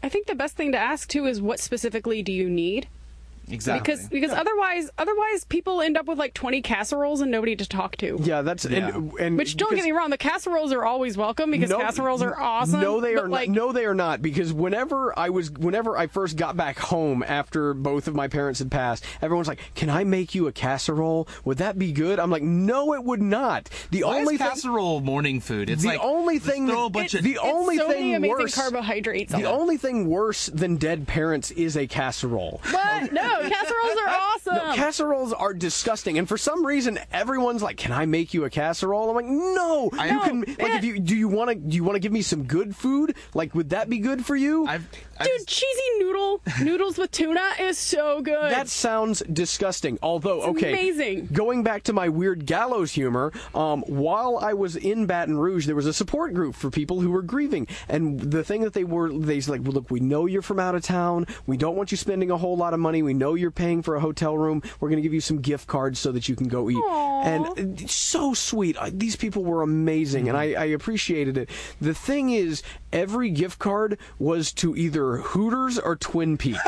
[0.03, 2.87] I think the best thing to ask too is what specifically do you need?
[3.51, 7.69] Exactly Because because otherwise otherwise people end up with like 20 casseroles and nobody to
[7.69, 8.19] talk to.
[8.23, 8.89] Yeah, that's Yeah.
[8.95, 12.23] and, and Which don't get me wrong, the casseroles are always welcome because No- casseroles
[12.23, 12.81] are awesome.
[12.81, 13.57] No, they are like, not.
[13.57, 14.23] No, they are not.
[14.23, 18.59] Because whenever I was, whenever I first got back home after both of my parents
[18.59, 21.29] had passed, everyone's like, "Can I make you a casserole?
[21.45, 24.49] Would that be good?" I'm like, "No, it would not." The Why only is thing,
[24.49, 27.33] casserole morning food it's the like only let's thing, throw a that- bunch of the
[27.33, 29.33] it's only so thing many amazing worse, carbohydrates.
[29.33, 32.61] the only thing worse than dead parents is a casserole.
[32.71, 33.13] What?
[33.13, 34.55] No, casseroles are awesome.
[34.57, 38.51] No, casseroles are disgusting, and for some reason, everyone's like, "Can I make you a
[38.51, 40.71] casserole?" I'm like, "No, you No, can." Like, man.
[40.79, 41.55] if you do, you want to?
[41.57, 43.17] Do you want to give me some good food?
[43.35, 44.67] Like, would that be good for you?
[44.67, 44.87] I've,
[45.23, 48.51] Dude, cheesy noodle noodles with tuna is so good.
[48.51, 49.99] That sounds disgusting.
[50.03, 51.29] Although, okay, amazing.
[51.33, 55.77] Going back to my weird gallows humor, um, while I was in Baton Rouge, there
[55.77, 59.11] was a support group for people who were grieving, and the thing that they were,
[59.11, 61.27] they was like, well, look, we know you're from out of town.
[61.47, 63.03] We don't want you spending a whole lot of money.
[63.03, 64.63] We know you're paying for a hotel room.
[64.81, 66.77] We're going to give you some gift cards so that you can go eat.
[66.77, 67.23] Aw.
[67.23, 68.77] And it's so sweet.
[68.93, 71.51] These people were amazing, and I, I appreciated it.
[71.81, 72.63] The thing is,
[72.93, 76.61] every gift card was to either Hooters or Twin Peaks.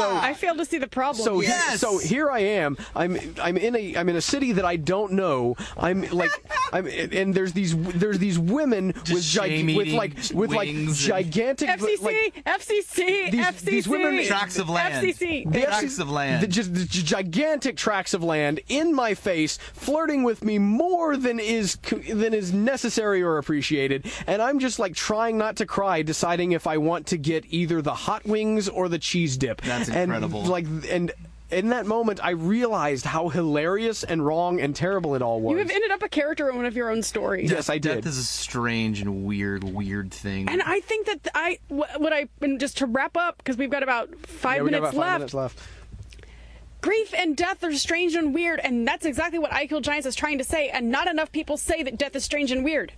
[0.00, 1.24] So I fail to see the problem.
[1.24, 1.58] so here.
[1.70, 2.76] he- so here I am.
[2.94, 5.56] I'm I'm in a I'm in a city that I don't know.
[5.76, 6.30] I'm like
[6.72, 10.88] I'm and there's these there's these women with shame gig, with like with like wings
[10.88, 13.60] and- gigantic FCC, like, FCC, These- FCC.
[13.64, 15.04] these women- Tracts of land.
[15.06, 15.50] FCC.
[15.50, 16.42] the Tracts FC of land.
[16.42, 21.38] the, just the gigantic tracts of land in my face, flirting with me more than
[21.40, 21.76] is
[22.12, 26.66] than is necessary or appreciated, and I'm just like trying not to cry, deciding if
[26.66, 29.60] I want to get either the hot wings or the cheese dip.
[29.62, 31.12] That's And, like and.
[31.52, 35.50] In that moment, I realized how hilarious and wrong and terrible it all was.
[35.50, 37.50] You have ended up a character in one of your own stories.
[37.50, 37.96] Yes, I did.
[37.96, 40.48] Death is a strange and weird, weird thing.
[40.48, 43.68] And I think that I wh- what I and just to wrap up because we've
[43.68, 45.18] got about five Yeah, we got minutes about five left.
[45.18, 45.58] minutes left.
[46.82, 50.14] Grief and death are strange and weird, and that's exactly what I Kill Giants is
[50.14, 50.68] trying to say.
[50.68, 52.92] And not enough people say that death is strange and weird.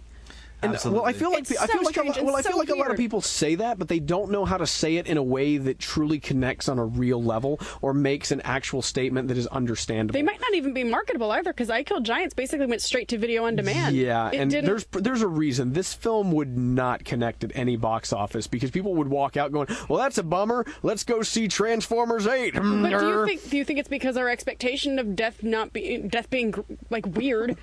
[0.63, 1.01] And, Absolutely.
[1.01, 2.59] well, I feel like It's I feel so like a, lot- well, I feel so
[2.59, 5.07] like a lot of people say that, but they don't know how to say it
[5.09, 9.27] in a way that truly connects on a real level or makes an actual statement
[9.29, 10.13] that is understandable.
[10.13, 13.19] They might not even be marketable either because I Killed Giants basically went straight to
[13.19, 13.97] video on demand.
[13.97, 17.77] Yeah, It and didn't- there's there's a reason this film would not connect at any
[17.77, 20.65] box office because people would walk out going, "Well, that's a bummer.
[20.85, 22.61] Let's go see Transformers 8." But
[23.01, 26.31] do you think do you think it's because our expectation of death not being death
[26.31, 26.55] being
[26.91, 27.57] like weird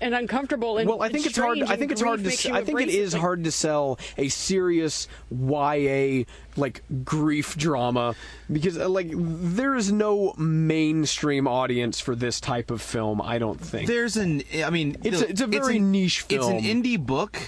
[0.00, 1.60] and uncomfortable and well, I think it's hard.
[1.62, 2.26] I think it's hard to.
[2.28, 6.24] makes I think it is Like, hard to sell a serious YA
[6.56, 8.14] like grief drama
[8.50, 13.20] because uh, like there is no mainstream audience for this type of film.
[13.22, 13.86] I don't think.
[13.88, 16.52] There's an, I mean, It's the- a- it's a very an- niche Film.
[16.54, 17.38] It's an indie book.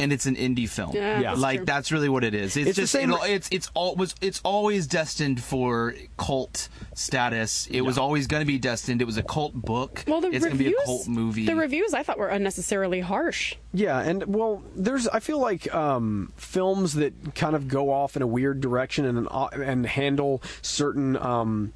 [0.00, 0.90] And it's an indie film.
[0.94, 1.30] Yeah, Yeah.
[1.30, 1.66] that's like true.
[1.66, 2.56] that's really what it is.
[2.56, 6.68] It's, It's the just same- it'll- it's it's all was it's always destined for cult
[6.94, 7.68] status.
[7.70, 9.00] It was always going to be destined.
[9.00, 10.02] It was a cult book.
[10.08, 11.46] well, the it's going to be a cult movie.
[11.46, 13.54] The reviews I thought were unnecessarily harsh.
[13.72, 18.22] Yeah, and well, there's I feel like um, films that kind of go off in
[18.22, 21.72] a weird direction and and handle certain um,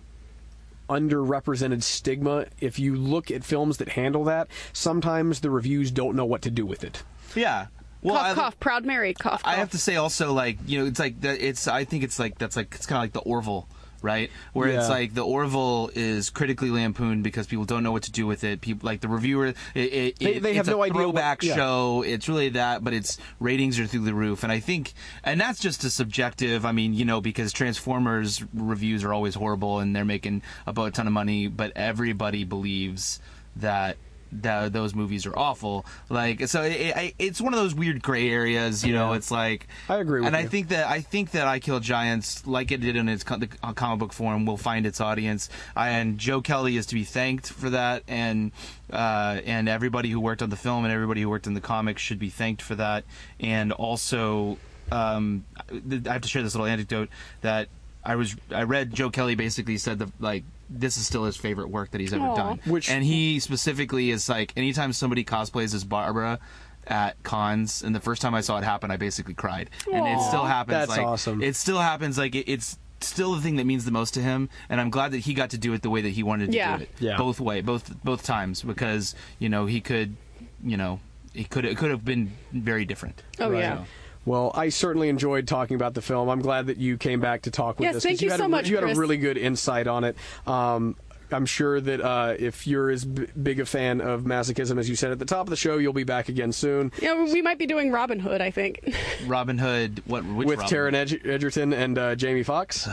[0.88, 2.46] underrepresented stigma.
[2.60, 6.50] If you look at films that handle that, sometimes the reviews don't know what to
[6.50, 7.02] do with it.
[7.36, 7.66] yeah.
[8.02, 9.52] Well, cough, I, cough, proud Mary, cough, cough.
[9.52, 12.18] I have to say also like you know it's like that it's I think it's
[12.18, 13.68] like that's like it's kind of like the Orville
[14.00, 14.30] right?
[14.52, 18.28] Where it's like the Orville is critically lampooned because people don't know what to do
[18.28, 18.60] with it.
[18.60, 21.00] People like the reviewer it, it, They- it- they have it's a no idea what-
[21.02, 21.56] throwback yeah.
[21.56, 22.04] show.
[22.06, 24.44] It's really that but its ratings are through the roof.
[24.44, 24.92] And I think
[25.24, 29.80] and that's just a subjective I mean you know because Transformers reviews are always horrible
[29.80, 33.18] and they're making about a ton of money but everybody believes
[33.56, 33.96] that
[34.32, 35.84] that those movies are awful.
[36.08, 38.84] Like so, it, it, it's one of those weird gray areas.
[38.84, 39.16] You know, Yeah.
[39.16, 42.46] it's like I agree with and I think that I think that I Kill Giants,
[42.46, 45.48] like it did in its co- the uh, comic book form, will find its audience.
[45.76, 48.52] And Joe Kelly is to be thanked for that, and
[48.92, 52.02] uh, and everybody who worked on the film and everybody who worked in the comics
[52.02, 53.04] should be thanked for that.
[53.40, 54.58] And also,
[54.92, 57.08] um, I have to share this little anecdote
[57.42, 57.68] that
[58.04, 61.68] I was I read Joe Kelly basically said that like this is still his favorite
[61.70, 62.36] work that he's ever Aw.
[62.36, 62.60] done.
[62.66, 66.38] Which- and he specifically is like anytime somebody cosplays as Barbara
[66.86, 69.70] at cons and the first time I saw it happen I basically cried.
[69.92, 71.42] And it still happens That's like awesome.
[71.42, 74.48] it still happens like it, it's still the thing that means the most to him
[74.68, 76.56] and I'm glad that he got to do it the way that he wanted to
[76.56, 76.76] Yeah.
[76.78, 76.90] do it.
[76.98, 77.16] Yeah.
[77.18, 80.16] Both way, both both times because, you know, he could,
[80.64, 81.00] you know,
[81.34, 83.22] it could it could have been very different.
[83.38, 83.60] Oh Right.
[83.60, 83.84] yeah.
[84.28, 86.28] Well, I certainly enjoyed talking about the film.
[86.28, 88.02] I'm glad that you came back to talk with Yes, us.
[88.02, 88.96] 'cause thank you had so a, much, You had Chris.
[88.96, 90.16] a really good insight on it.
[90.46, 90.96] Um,
[91.30, 94.96] I'm sure that uh, if you're as b- big a fan of masochism as you
[94.96, 97.58] said at the top of the show, you'll be back again soon Yeah, we might
[97.58, 98.40] be doing Robin Hood.
[98.40, 98.80] I think.
[99.26, 100.74] Robin Hood, what which with Robin?
[100.74, 102.88] Taron Edg- Edgerton and uh, Jamie Foxx.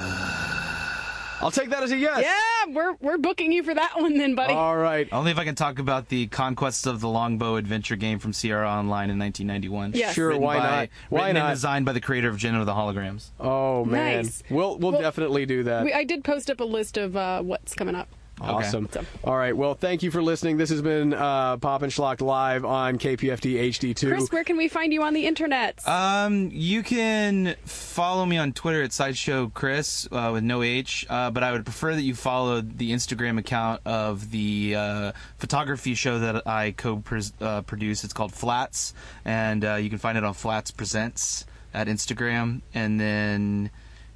[1.45, 2.23] I'll take that as a yes.
[2.23, 4.51] yeah, we're we're booking you for that one then, buddy.
[4.53, 5.07] All right.
[5.11, 8.67] Only if I can talk about the Conquests of the Longbow adventure game from Sierra
[8.67, 9.91] Online in 1991.
[9.93, 10.15] Yes.
[10.15, 10.89] Sure, Written why by- not?
[11.09, 11.45] Why written not?
[11.49, 13.29] And designed by the creator of Jem of the Holograms.
[13.39, 14.41] Oh man, Nice.
[14.49, 15.83] we'll we'll, Well, definitely do that.
[15.85, 18.07] we, I did post up a list of uh, what's coming up.
[18.41, 18.89] Awesome.
[18.91, 19.55] So- All right.
[19.55, 20.57] Well, thank you for listening.
[20.57, 24.09] This has been uh, Pop and Schlock live on KPFT HD2.
[24.09, 25.85] Chris, where can we find you on the internet?
[25.87, 31.31] Um, you can follow me on Twitter at Sideshow Chris uh, with no H, uh,
[31.31, 36.19] but I would prefer that you follow the Instagram account of the uh, photography show
[36.19, 38.03] that I co-produce.
[38.03, 42.61] It's called Flats, and uh, you can find it on Flats Presents at Instagram.
[42.73, 43.71] And then,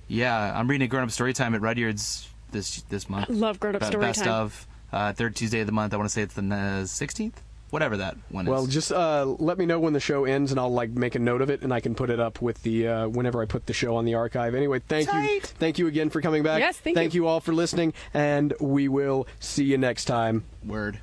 [0.07, 3.29] yeah, I'm reading a grown-up story time at Rudyard's this this month.
[3.29, 4.33] Love grown up Be- story Best time.
[4.33, 5.93] of uh, third Tuesday of the month.
[5.93, 7.33] I want to say it's the 16th,
[7.69, 8.49] whatever that one is.
[8.51, 11.19] Well, just uh, let me know when the show ends, and I'll like make a
[11.19, 13.65] note of it, and I can put it up with the uh, whenever I put
[13.67, 14.55] the show on the archive.
[14.55, 16.59] Anyway, thank you, thank you again for coming back.
[16.59, 17.23] Yes, thank you.
[17.23, 20.45] you all for listening, and we will see you next time.
[20.65, 20.99] Word.